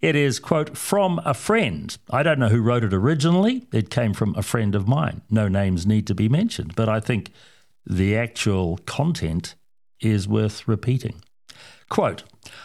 It 0.00 0.16
is, 0.16 0.38
quote, 0.38 0.74
from 0.74 1.20
a 1.22 1.34
friend. 1.34 1.94
I 2.08 2.22
don't 2.22 2.38
know 2.38 2.48
who 2.48 2.62
wrote 2.62 2.82
it 2.82 2.94
originally. 2.94 3.66
It 3.74 3.90
came 3.90 4.14
from 4.14 4.34
a 4.34 4.42
friend 4.42 4.74
of 4.74 4.88
mine. 4.88 5.20
No 5.28 5.48
names 5.48 5.86
need 5.86 6.06
to 6.06 6.14
be 6.14 6.30
mentioned, 6.30 6.74
but 6.76 6.88
I 6.88 6.98
think 6.98 7.30
the 7.84 8.16
actual 8.16 8.78
content 8.86 9.54
is 10.00 10.26
worth 10.26 10.66
repeating. 10.66 11.22
Quote, 11.90 12.22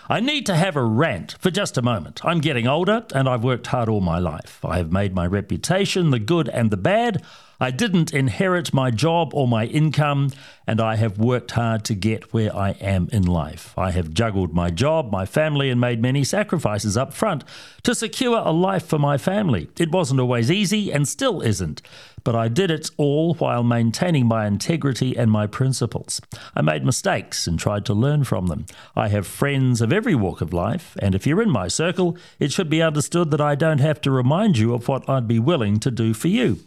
I 0.07 0.21
need 0.21 0.45
to 0.45 0.55
have 0.55 0.77
a 0.77 0.83
rant 0.85 1.35
for 1.41 1.51
just 1.51 1.77
a 1.77 1.81
moment. 1.81 2.23
I'm 2.23 2.39
getting 2.39 2.65
older 2.65 3.05
and 3.13 3.27
I've 3.27 3.43
worked 3.43 3.67
hard 3.67 3.89
all 3.89 3.99
my 3.99 4.19
life. 4.19 4.63
I 4.63 4.77
have 4.77 4.93
made 4.93 5.13
my 5.13 5.27
reputation, 5.27 6.11
the 6.11 6.19
good 6.19 6.47
and 6.47 6.71
the 6.71 6.77
bad. 6.77 7.21
I 7.59 7.71
didn't 7.71 8.13
inherit 8.13 8.73
my 8.73 8.91
job 8.91 9.33
or 9.33 9.47
my 9.47 9.65
income, 9.65 10.31
and 10.67 10.79
I 10.79 10.95
have 10.97 11.17
worked 11.17 11.51
hard 11.51 11.83
to 11.85 11.95
get 11.95 12.33
where 12.33 12.55
I 12.55 12.71
am 12.71 13.09
in 13.11 13.23
life. 13.23 13.73
I 13.77 13.91
have 13.91 14.13
juggled 14.13 14.53
my 14.53 14.69
job, 14.69 15.11
my 15.11 15.25
family, 15.25 15.71
and 15.71 15.81
made 15.81 16.01
many 16.01 16.23
sacrifices 16.23 16.95
up 16.95 17.13
front 17.13 17.43
to 17.83 17.95
secure 17.95 18.37
a 18.37 18.51
life 18.51 18.85
for 18.85 18.99
my 18.99 19.17
family. 19.17 19.69
It 19.79 19.91
wasn't 19.91 20.19
always 20.19 20.51
easy 20.51 20.91
and 20.91 21.07
still 21.07 21.41
isn't, 21.41 21.81
but 22.23 22.35
I 22.35 22.47
did 22.47 22.69
it 22.69 22.91
all 22.97 23.33
while 23.35 23.63
maintaining 23.63 24.27
my 24.27 24.45
integrity 24.45 25.17
and 25.17 25.31
my 25.31 25.47
principles. 25.47 26.21
I 26.55 26.61
made 26.61 26.85
mistakes 26.85 27.47
and 27.47 27.57
tried 27.57 27.85
to 27.85 27.93
learn 27.93 28.23
from 28.23 28.47
them. 28.47 28.65
I 28.95 29.07
have 29.07 29.25
friends 29.25 29.81
of 29.81 29.91
every 29.91 30.13
walk 30.13 30.41
of 30.41 30.53
life, 30.53 30.95
and 31.01 31.15
if 31.15 31.25
you're 31.25 31.41
in 31.41 31.49
my 31.49 31.69
circle, 31.69 32.17
it 32.39 32.51
should 32.51 32.69
be 32.69 32.83
understood 32.83 33.31
that 33.31 33.41
I 33.41 33.55
don't 33.55 33.79
have 33.79 33.99
to 34.01 34.11
remind 34.11 34.57
you 34.57 34.75
of 34.75 34.87
what 34.87 35.09
I'd 35.09 35.27
be 35.27 35.39
willing 35.39 35.79
to 35.79 35.89
do 35.89 36.13
for 36.13 36.27
you. 36.27 36.59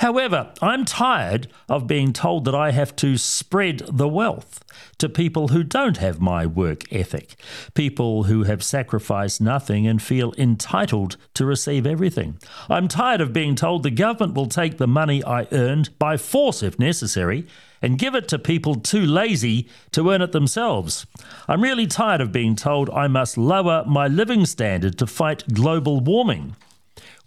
However, 0.00 0.50
I'm 0.62 0.86
tired 0.86 1.48
of 1.68 1.86
being 1.86 2.14
told 2.14 2.46
that 2.46 2.54
I 2.54 2.70
have 2.70 2.96
to 2.96 3.18
spread 3.18 3.82
the 3.86 4.08
wealth 4.08 4.64
to 4.96 5.10
people 5.10 5.48
who 5.48 5.62
don't 5.62 5.98
have 5.98 6.22
my 6.22 6.46
work 6.46 6.90
ethic, 6.90 7.36
people 7.74 8.22
who 8.22 8.44
have 8.44 8.62
sacrificed 8.62 9.42
nothing 9.42 9.86
and 9.86 10.00
feel 10.00 10.32
entitled 10.38 11.18
to 11.34 11.44
receive 11.44 11.86
everything. 11.86 12.38
I'm 12.70 12.88
tired 12.88 13.20
of 13.20 13.34
being 13.34 13.54
told 13.54 13.82
the 13.82 13.90
government 13.90 14.32
will 14.32 14.46
take 14.46 14.78
the 14.78 14.86
money 14.86 15.22
I 15.22 15.46
earned 15.52 15.90
by 15.98 16.16
force 16.16 16.62
if 16.62 16.78
necessary 16.78 17.46
and 17.82 17.98
give 17.98 18.14
it 18.14 18.26
to 18.28 18.38
people 18.38 18.76
too 18.76 19.04
lazy 19.04 19.68
to 19.92 20.08
earn 20.10 20.22
it 20.22 20.32
themselves. 20.32 21.04
I'm 21.46 21.62
really 21.62 21.86
tired 21.86 22.22
of 22.22 22.32
being 22.32 22.56
told 22.56 22.88
I 22.88 23.06
must 23.06 23.36
lower 23.36 23.84
my 23.86 24.08
living 24.08 24.46
standard 24.46 24.96
to 24.96 25.06
fight 25.06 25.52
global 25.52 26.00
warming 26.00 26.56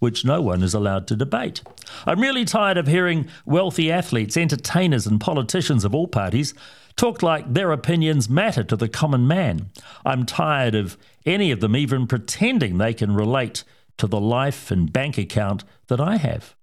which 0.04 0.26
no 0.26 0.42
one 0.42 0.62
is 0.62 0.74
allowed 0.74 1.08
to 1.08 1.16
debate. 1.16 1.62
I'm 2.06 2.20
really 2.20 2.44
tired 2.44 2.78
of 2.78 2.88
hearing 2.88 3.30
wealthy 3.46 3.90
athletes, 3.90 4.36
entertainers, 4.36 5.08
and 5.08 5.18
politicians 5.18 5.86
of 5.86 5.96
all 5.96 6.08
parties 6.08 6.54
talk 6.98 7.24
like 7.24 7.54
their 7.54 7.72
opinions 7.72 8.30
matter 8.30 8.66
to 8.66 8.76
the 8.76 8.90
common 8.90 9.26
man. 9.26 9.70
I'm 10.06 10.26
tired 10.26 10.76
of 10.76 10.98
any 11.26 11.52
of 11.52 11.62
them 11.62 11.74
even 11.74 12.06
pretending 12.06 12.78
they 12.78 12.94
can 12.94 13.16
relate 13.16 13.64
to 13.98 14.06
the 14.06 14.20
life 14.20 14.72
and 14.72 14.92
bank 14.92 15.18
account 15.18 15.64
that 15.88 16.02
I 16.02 16.18
have. 16.18 16.54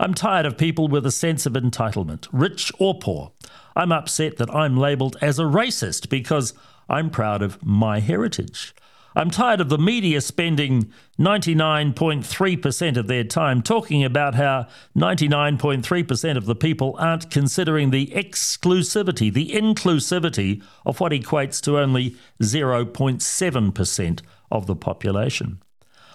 I'm 0.00 0.14
tired 0.14 0.46
of 0.46 0.56
people 0.56 0.88
with 0.88 1.04
a 1.04 1.10
sense 1.10 1.44
of 1.44 1.52
entitlement, 1.52 2.28
rich 2.32 2.72
or 2.78 2.98
poor. 2.98 3.32
I'm 3.76 3.92
upset 3.92 4.38
that 4.38 4.54
I'm 4.54 4.78
labelled 4.78 5.18
as 5.20 5.38
a 5.38 5.42
racist 5.42 6.08
because 6.08 6.54
I'm 6.88 7.10
proud 7.10 7.42
of 7.42 7.62
my 7.62 8.00
heritage. 8.00 8.74
I'm 9.16 9.30
tired 9.30 9.62
of 9.62 9.70
the 9.70 9.78
media 9.78 10.20
spending 10.20 10.92
99.3% 11.18 12.96
of 12.98 13.06
their 13.06 13.24
time 13.24 13.62
talking 13.62 14.04
about 14.04 14.34
how 14.34 14.66
99.3% 14.94 16.36
of 16.36 16.44
the 16.44 16.54
people 16.54 16.94
aren't 16.98 17.30
considering 17.30 17.90
the 17.90 18.08
exclusivity, 18.08 19.32
the 19.32 19.52
inclusivity 19.52 20.62
of 20.84 21.00
what 21.00 21.12
equates 21.12 21.62
to 21.62 21.78
only 21.78 22.14
0.7% 22.42 24.20
of 24.50 24.66
the 24.66 24.76
population. 24.76 25.62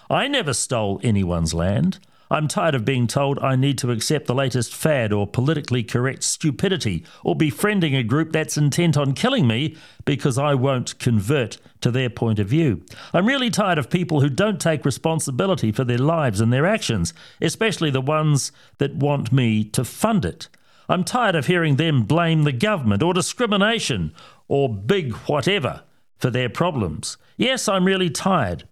I 0.08 0.28
never 0.28 0.54
stole 0.54 1.02
anyone's 1.04 1.56
land. 1.56 1.98
I'm 2.32 2.48
tired 2.48 2.76
of 2.76 2.86
being 2.86 3.08
told 3.08 3.40
I 3.40 3.58
need 3.58 3.78
to 3.80 3.92
accept 3.92 4.26
the 4.26 4.34
latest 4.34 4.74
fad 4.74 5.12
or 5.12 5.28
politically 5.28 5.84
correct 5.84 6.24
stupidity 6.24 7.04
or 7.26 7.36
befriending 7.36 7.94
a 7.94 8.04
group 8.04 8.32
that's 8.32 8.56
intent 8.56 8.96
on 8.96 9.12
killing 9.12 9.46
me 9.46 9.76
because 10.06 10.38
I 10.38 10.54
won't 10.54 10.98
convert 10.98 11.58
to 11.82 11.92
their 11.92 12.10
point 12.10 12.40
of 12.40 12.48
view. 12.48 12.86
I'm 13.14 13.26
really 13.26 13.50
tired 13.50 13.78
of 13.78 13.90
people 13.90 14.22
who 14.22 14.30
don't 14.30 14.62
take 14.62 14.86
responsibility 14.86 15.74
for 15.74 15.84
their 15.84 15.98
lives 15.98 16.40
and 16.40 16.54
their 16.54 16.66
actions, 16.66 17.14
especially 17.42 17.90
the 17.90 18.00
ones 18.00 18.54
that 18.78 18.96
want 18.96 19.34
me 19.34 19.66
to 19.66 19.84
fund 19.84 20.24
it. 20.24 20.48
I'm 20.88 21.04
tired 21.04 21.36
of 21.36 21.48
hearing 21.48 21.76
them 21.76 22.04
blame 22.04 22.44
the 22.44 22.54
government 22.54 23.04
or 23.04 23.14
discrimination 23.14 24.14
or 24.48 24.74
big 24.74 25.12
whatever 25.28 25.84
for 26.18 26.30
their 26.30 26.50
problems. 26.50 27.18
Yes, 27.36 27.68
I'm 27.68 27.84
really 27.84 28.10
tired. 28.10 28.64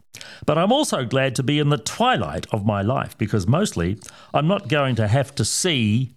But 0.45 0.57
I'm 0.57 0.71
also 0.71 1.05
glad 1.05 1.35
to 1.35 1.43
be 1.43 1.59
in 1.59 1.69
the 1.69 1.77
twilight 1.77 2.47
of 2.51 2.65
my 2.65 2.81
life 2.81 3.17
because 3.17 3.47
mostly 3.47 3.99
I'm 4.33 4.47
not 4.47 4.67
going 4.67 4.95
to 4.95 5.07
have 5.07 5.35
to 5.35 5.45
see 5.45 6.15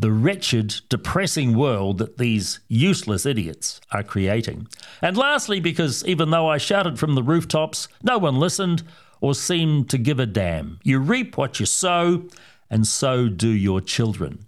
the 0.00 0.10
wretched, 0.10 0.80
depressing 0.88 1.54
world 1.54 1.98
that 1.98 2.16
these 2.16 2.60
useless 2.68 3.26
idiots 3.26 3.80
are 3.92 4.02
creating. 4.02 4.66
And 5.02 5.16
lastly, 5.16 5.60
because 5.60 6.04
even 6.06 6.30
though 6.30 6.48
I 6.48 6.56
shouted 6.56 6.98
from 6.98 7.14
the 7.14 7.22
rooftops, 7.22 7.86
no 8.02 8.16
one 8.16 8.36
listened 8.36 8.82
or 9.20 9.34
seemed 9.34 9.90
to 9.90 9.98
give 9.98 10.18
a 10.18 10.24
damn. 10.24 10.80
You 10.82 10.98
reap 11.00 11.36
what 11.36 11.60
you 11.60 11.66
sow, 11.66 12.24
and 12.70 12.86
so 12.86 13.28
do 13.28 13.48
your 13.48 13.82
children. 13.82 14.46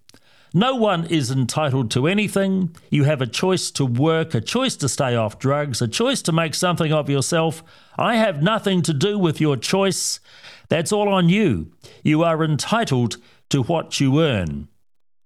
No 0.54 0.74
one 0.74 1.06
is 1.06 1.30
entitled 1.30 1.90
to 1.92 2.06
anything. 2.06 2.76
You 2.90 3.04
have 3.04 3.22
a 3.22 3.26
choice 3.26 3.70
to 3.72 3.86
work, 3.86 4.34
a 4.34 4.40
choice 4.40 4.76
to 4.76 4.88
stay 4.88 5.16
off 5.16 5.38
drugs, 5.38 5.80
a 5.80 5.88
choice 5.88 6.20
to 6.22 6.32
make 6.32 6.54
something 6.54 6.92
of 6.92 7.08
yourself. 7.08 7.62
I 7.96 8.16
have 8.16 8.42
nothing 8.42 8.82
to 8.82 8.92
do 8.92 9.18
with 9.18 9.40
your 9.40 9.56
choice. 9.56 10.20
That's 10.68 10.92
all 10.92 11.08
on 11.08 11.30
you. 11.30 11.72
You 12.02 12.22
are 12.22 12.44
entitled 12.44 13.16
to 13.48 13.62
what 13.62 13.98
you 13.98 14.20
earn. 14.20 14.68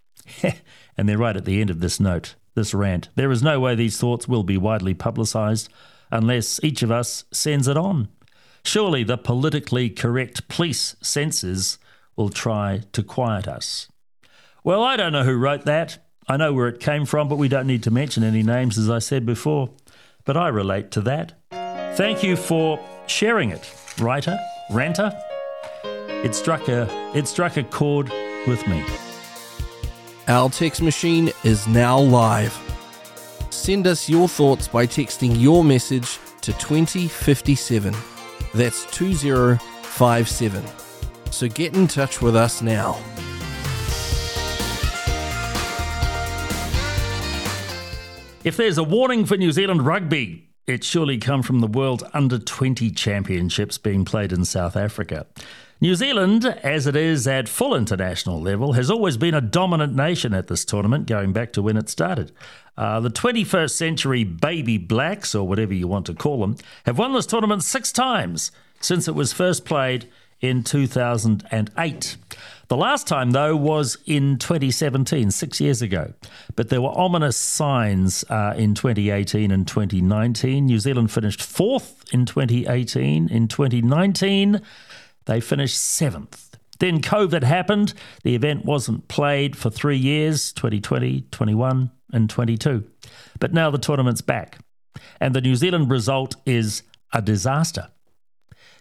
and 0.97 1.09
they're 1.09 1.19
right 1.19 1.37
at 1.37 1.45
the 1.45 1.61
end 1.61 1.71
of 1.71 1.81
this 1.81 1.99
note, 1.99 2.37
this 2.55 2.73
rant. 2.73 3.09
There 3.17 3.33
is 3.33 3.43
no 3.43 3.59
way 3.59 3.75
these 3.75 3.99
thoughts 3.99 4.29
will 4.29 4.45
be 4.45 4.57
widely 4.57 4.95
publicised 4.95 5.69
unless 6.11 6.63
each 6.63 6.85
of 6.85 6.93
us 6.93 7.25
sends 7.33 7.67
it 7.67 7.77
on. 7.77 8.09
Surely 8.65 9.03
the 9.03 9.19
politically 9.19 9.91
correct 9.91 10.49
police 10.49 10.95
censors 11.01 11.79
will 12.15 12.31
try 12.31 12.83
to 12.93 13.03
quiet 13.03 13.49
us. 13.49 13.89
Well, 14.67 14.83
I 14.83 14.97
don't 14.97 15.13
know 15.13 15.23
who 15.23 15.37
wrote 15.37 15.65
that. 15.67 15.99
I 16.27 16.37
know 16.37 16.53
where 16.53 16.67
it 16.67 16.81
came 16.81 17.07
from, 17.07 17.29
but 17.29 17.37
we 17.37 17.47
don't 17.47 17.69
need 17.69 17.85
to 17.85 17.93
mention 17.93 18.25
any 18.25 18.43
names, 18.43 18.77
as 18.77 18.91
I 18.91 18.99
said 18.99 19.25
before. 19.25 19.71
But 20.25 20.37
I 20.37 20.49
relate 20.49 20.91
to 20.91 21.01
that. 21.03 21.35
Thank 21.97 22.25
you 22.25 22.35
for 22.35 22.81
sharing 23.07 23.51
it, 23.51 23.73
writer, 24.01 24.37
ranter. 24.73 25.13
It 25.85 26.35
struck 26.35 26.67
a 26.67 26.89
it 27.17 27.29
struck 27.29 27.57
a 27.57 27.63
chord 27.63 28.09
with 28.49 28.67
me. 28.67 28.85
Our 30.27 30.51
text 30.51 30.83
machine 30.83 31.31
is 31.45 31.69
now 31.69 32.01
live. 32.01 32.53
Send 33.51 33.87
us 33.87 34.09
your 34.09 34.27
thoughts 34.27 34.67
by 34.67 34.85
texting 34.85 35.41
your 35.41 35.63
message 35.63 36.19
to 36.41 36.53
2057. 36.55 37.95
That's 38.53 38.85
2057. 38.87 40.65
So 41.31 41.47
get 41.47 41.77
in 41.77 41.87
touch 41.87 42.21
with 42.21 42.35
us 42.35 42.63
now. 42.63 42.99
If 48.47 48.57
there's 48.57 48.79
a 48.79 48.85
warning 48.85 49.27
for 49.27 49.37
New 49.37 49.51
Zealand 49.51 49.85
rugby, 49.85 50.51
it 50.69 50.85
surely 50.85 51.19
come 51.19 51.43
from 51.43 51.59
the 51.59 51.67
World 51.67 52.09
Under 52.15 52.39
20 52.39 52.93
Championships 52.93 53.77
being 53.77 54.05
played 54.05 54.33
in 54.33 54.45
South 54.45 54.77
Africa. 54.77 55.27
New 55.81 55.97
Zealand, 55.97 56.47
as 56.63 56.87
it 56.87 56.95
is 56.95 57.27
at 57.27 57.49
full 57.49 57.75
international 57.75 58.41
level, 58.41 58.75
has 58.75 58.89
always 58.89 59.17
been 59.17 59.35
a 59.35 59.41
dominant 59.41 59.97
nation 59.97 60.33
at 60.33 60.47
this 60.47 60.65
tournament, 60.65 61.09
going 61.09 61.33
back 61.33 61.53
to 61.55 61.61
when 61.61 61.77
it 61.77 61.89
started. 61.89 62.31
Uh, 62.79 63.01
the 63.01 63.11
21st 63.11 63.73
century 63.73 64.23
Baby 64.23 64.79
Blacks, 64.79 65.35
or 65.35 65.49
whatever 65.49 65.75
you 65.75 65.89
want 65.89 66.07
to 66.07 66.15
call 66.15 66.39
them, 66.39 66.55
have 66.85 67.01
won 67.01 67.15
this 67.15 67.27
tournament 67.27 67.65
six 67.65 67.91
times 67.91 68.53
since 68.81 69.09
it 69.09 69.17
was 69.17 69.33
first 69.33 69.65
played 69.65 70.09
in 70.41 70.63
2008. 70.63 72.17
The 72.69 72.77
last 72.77 73.07
time, 73.07 73.31
though, 73.31 73.55
was 73.55 73.97
in 74.07 74.39
2017, 74.39 75.31
six 75.31 75.61
years 75.61 75.83
ago. 75.83 76.13
But 76.57 76.69
there 76.69 76.83
were 76.83 76.97
ominous 76.99 77.37
signs 77.37 78.25
uh, 78.29 78.55
in 78.57 78.75
2018 78.75 79.53
and 79.53 79.69
2019. 79.69 80.67
New 80.67 80.81
Zealand 80.81 81.13
finished 81.13 81.43
fourth 81.43 82.03
in 82.13 82.27
2018. 82.27 83.29
In 83.29 83.47
2019, 83.47 84.61
they 85.27 85.41
finished 85.41 85.79
seventh. 85.79 86.57
Then 86.81 87.01
COVID 87.01 87.45
happened. 87.45 87.95
The 88.25 88.35
event 88.35 88.65
wasn't 88.65 89.07
played 89.07 89.57
for 89.57 89.71
three 89.71 89.97
years 89.97 90.53
2020, 90.53 91.23
21, 91.31 91.91
and 92.13 92.29
22. 92.29 92.85
But 93.39 93.53
now 93.53 93.71
the 93.71 93.79
tournament's 93.79 94.23
back. 94.23 94.59
And 95.21 95.35
the 95.35 95.41
New 95.41 95.55
Zealand 95.55 95.91
result 95.91 96.35
is 96.45 96.83
a 97.13 97.23
disaster. 97.23 97.89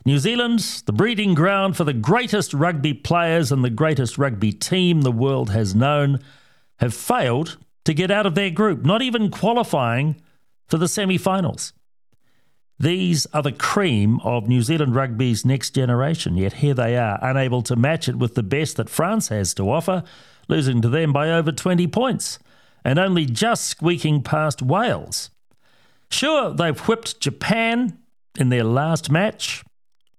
New 0.07 0.19
Zealand, 0.19 0.59
the 0.85 0.93
breeding 0.93 1.33
ground 1.33 1.75
for 1.75 1.83
the 1.83 1.91
greatest 1.91 2.53
rugby 2.53 2.93
players 2.93 3.51
and 3.51 3.63
the 3.63 3.71
greatest 3.71 4.19
rugby 4.19 4.51
team 4.51 5.01
the 5.01 5.11
world 5.11 5.49
has 5.49 5.73
known, 5.73 6.19
have 6.77 6.93
failed 6.93 7.57
to 7.85 7.93
get 7.93 8.11
out 8.11 8.27
of 8.27 8.35
their 8.35 8.51
group, 8.51 8.85
not 8.85 9.01
even 9.01 9.31
qualifying 9.31 10.15
for 10.67 10.77
the 10.77 10.87
semi 10.87 11.17
finals. 11.17 11.73
These 12.77 13.25
are 13.33 13.41
the 13.41 13.51
cream 13.51 14.19
of 14.19 14.47
New 14.47 14.61
Zealand 14.61 14.93
rugby's 14.93 15.43
next 15.43 15.71
generation, 15.71 16.37
yet 16.37 16.53
here 16.53 16.75
they 16.75 16.97
are, 16.97 17.17
unable 17.23 17.63
to 17.63 17.75
match 17.75 18.07
it 18.07 18.17
with 18.17 18.35
the 18.35 18.43
best 18.43 18.77
that 18.77 18.89
France 18.89 19.29
has 19.29 19.55
to 19.55 19.71
offer, 19.71 20.03
losing 20.47 20.83
to 20.83 20.89
them 20.89 21.13
by 21.13 21.31
over 21.31 21.51
20 21.51 21.87
points, 21.87 22.37
and 22.83 22.99
only 22.99 23.25
just 23.25 23.63
squeaking 23.63 24.21
past 24.21 24.61
Wales. 24.61 25.31
Sure, 26.11 26.53
they've 26.53 26.79
whipped 26.81 27.19
Japan 27.19 27.97
in 28.37 28.49
their 28.49 28.63
last 28.63 29.09
match, 29.09 29.64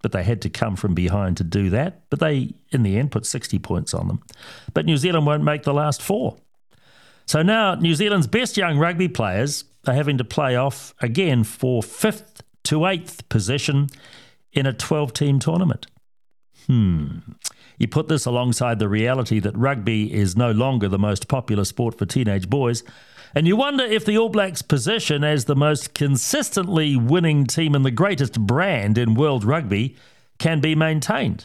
but 0.06 0.12
they 0.12 0.22
had 0.22 0.40
to 0.40 0.48
come 0.48 0.76
from 0.76 0.94
behind 0.94 1.36
to 1.36 1.42
do 1.42 1.68
that. 1.68 2.08
But 2.10 2.20
they, 2.20 2.54
in 2.70 2.84
the 2.84 2.96
end, 2.96 3.10
put 3.10 3.26
60 3.26 3.58
points 3.58 3.92
on 3.92 4.06
them. 4.06 4.22
But 4.72 4.86
New 4.86 4.96
Zealand 4.96 5.26
won't 5.26 5.42
make 5.42 5.64
the 5.64 5.74
last 5.74 6.00
four. 6.00 6.36
So 7.26 7.42
now 7.42 7.74
New 7.74 7.92
Zealand's 7.96 8.28
best 8.28 8.56
young 8.56 8.78
rugby 8.78 9.08
players 9.08 9.64
are 9.84 9.94
having 9.94 10.16
to 10.18 10.24
play 10.24 10.54
off 10.54 10.94
again 11.00 11.42
for 11.42 11.82
fifth 11.82 12.44
to 12.62 12.86
eighth 12.86 13.28
position 13.28 13.88
in 14.52 14.64
a 14.64 14.72
12 14.72 15.12
team 15.12 15.40
tournament. 15.40 15.88
Hmm. 16.68 17.18
You 17.76 17.88
put 17.88 18.06
this 18.06 18.26
alongside 18.26 18.78
the 18.78 18.88
reality 18.88 19.40
that 19.40 19.56
rugby 19.56 20.14
is 20.14 20.36
no 20.36 20.52
longer 20.52 20.86
the 20.86 21.00
most 21.00 21.26
popular 21.26 21.64
sport 21.64 21.98
for 21.98 22.06
teenage 22.06 22.48
boys, 22.48 22.84
and 23.36 23.46
you 23.46 23.54
wonder 23.54 23.84
if 23.84 24.06
the 24.06 24.16
All 24.16 24.30
Blacks' 24.30 24.62
position 24.62 25.22
as 25.22 25.44
the 25.44 25.54
most 25.54 25.92
consistently 25.92 26.96
winning 26.96 27.44
team 27.44 27.74
and 27.74 27.84
the 27.84 27.90
greatest 27.90 28.40
brand 28.40 28.96
in 28.96 29.12
world 29.12 29.44
rugby 29.44 29.94
can 30.38 30.60
be 30.60 30.74
maintained. 30.74 31.44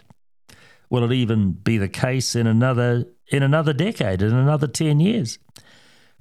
Will 0.90 1.04
it 1.04 1.12
even 1.12 1.52
be 1.52 1.78
the 1.78 1.90
case 1.90 2.34
in 2.34 2.48
another 2.48 3.08
in 3.28 3.44
another 3.44 3.74
decade, 3.74 4.22
in 4.22 4.34
another 4.34 4.68
10 4.68 5.02
years? 5.02 5.38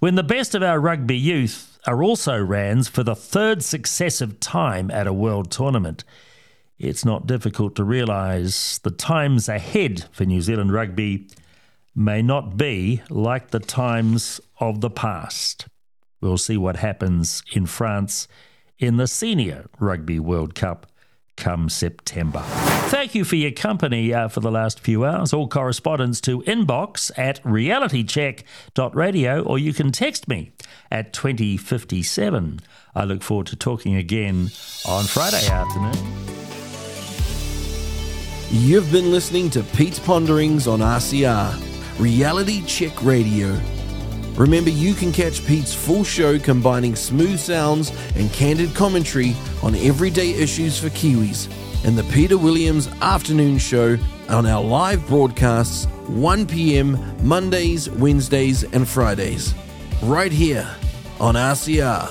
When 0.01 0.17
the 0.17 0.25
best 0.25 0.57
of 0.57 0.63
our 0.65 0.81
rugby 0.81 1.17
youth 1.17 1.79
are 1.87 2.03
also 2.03 2.37
Rans 2.43 2.89
for 2.89 3.05
the 3.05 3.15
third 3.15 3.63
successive 3.63 4.41
time 4.41 4.91
at 4.91 5.07
a 5.07 5.13
world 5.13 5.53
tournament. 5.53 6.03
It's 6.81 7.05
not 7.05 7.29
difficult 7.29 7.77
to 7.77 7.85
realise 7.85 8.79
the 8.79 8.91
times 8.91 9.49
ahead 9.49 10.07
for 10.11 10.25
New 10.25 10.41
Zealand 10.41 10.73
rugby 10.73 11.29
may 11.95 12.23
not 12.23 12.57
be 12.57 13.03
like 13.09 13.51
the 13.51 13.61
times 13.61 14.41
of 14.61 14.81
the 14.81 14.91
past. 14.91 15.67
We'll 16.21 16.39
see 16.39 16.57
what 16.57 16.77
happens 16.77 17.43
in 17.53 17.67
France 17.67 18.29
in 18.79 18.97
the 18.97 19.07
Senior 19.07 19.69
Rugby 19.79 20.21
World 20.21 20.55
Cup 20.55 20.87
come 21.41 21.69
September. 21.69 22.41
Thank 22.91 23.15
you 23.15 23.25
for 23.25 23.37
your 23.37 23.51
company 23.51 24.13
uh, 24.13 24.29
for 24.29 24.41
the 24.41 24.51
last 24.51 24.79
few 24.79 25.05
hours. 25.05 25.33
All 25.33 25.49
correspondence 25.49 26.21
to 26.23 26.43
inbox 26.43 27.11
at 27.17 27.43
realitycheck.radio 27.43 29.43
or 29.43 29.59
you 29.59 29.73
can 29.73 29.91
text 29.91 30.29
me 30.29 30.53
at 30.91 31.13
2057. 31.13 32.61
I 32.95 33.05
look 33.05 33.23
forward 33.23 33.47
to 33.49 33.57
talking 33.57 33.97
again 33.97 34.51
on 34.87 35.05
Friday 35.05 35.47
afternoon. 35.49 35.95
You've 38.51 38.91
been 38.91 39.11
listening 39.11 39.49
to 39.51 39.63
Pete's 39.63 40.01
Ponderings 40.01 40.67
on 40.67 40.81
RCR, 40.81 42.01
Reality 42.01 42.65
Check 42.67 43.03
Radio. 43.03 43.59
Remember, 44.37 44.71
you 44.71 44.95
can 44.95 45.13
catch 45.13 45.47
Pete's 45.47 45.75
full 45.75 46.05
show 46.05 46.39
combining 46.39 46.97
smooth 46.97 47.39
sounds 47.39 47.93
and 48.15 48.33
candid 48.33 48.75
commentary 48.75 49.35
on 49.63 49.75
everyday 49.75 50.31
issues 50.31 50.79
for 50.79 50.89
Kiwis 50.91 51.49
in 51.85 51.97
the 51.97 52.05
Peter 52.05 52.39
Williams 52.39 52.89
Afternoon 53.01 53.59
Show 53.59 53.99
on 54.29 54.47
our 54.47 54.63
live 54.63 55.07
broadcasts 55.07 55.87
1 56.09 56.47
p.m. 56.47 56.99
Mondays, 57.27 57.89
Wednesdays, 57.91 58.65
and 58.65 58.89
Fridays. 58.89 59.55
Right 60.03 60.33
here 60.33 60.69
on 61.21 61.35
RCR, 61.35 62.11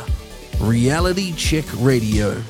Reality 0.60 1.34
Check 1.34 1.66
Radio. 1.80 2.42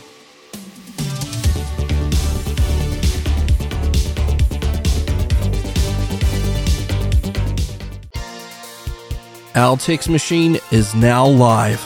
Our 9.55 9.77
text 9.77 10.09
machine 10.09 10.59
is 10.71 10.93
now 10.93 11.25
live. 11.25 11.81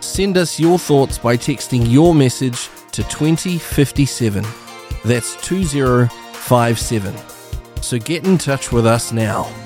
Send 0.00 0.38
us 0.38 0.58
your 0.58 0.78
thoughts 0.78 1.18
by 1.18 1.36
texting 1.36 1.90
your 1.90 2.14
message 2.14 2.70
to 2.92 3.02
2057. 3.04 4.42
That's 5.04 5.36
2057. 5.46 7.14
So 7.82 7.98
get 7.98 8.26
in 8.26 8.38
touch 8.38 8.72
with 8.72 8.86
us 8.86 9.12
now. 9.12 9.61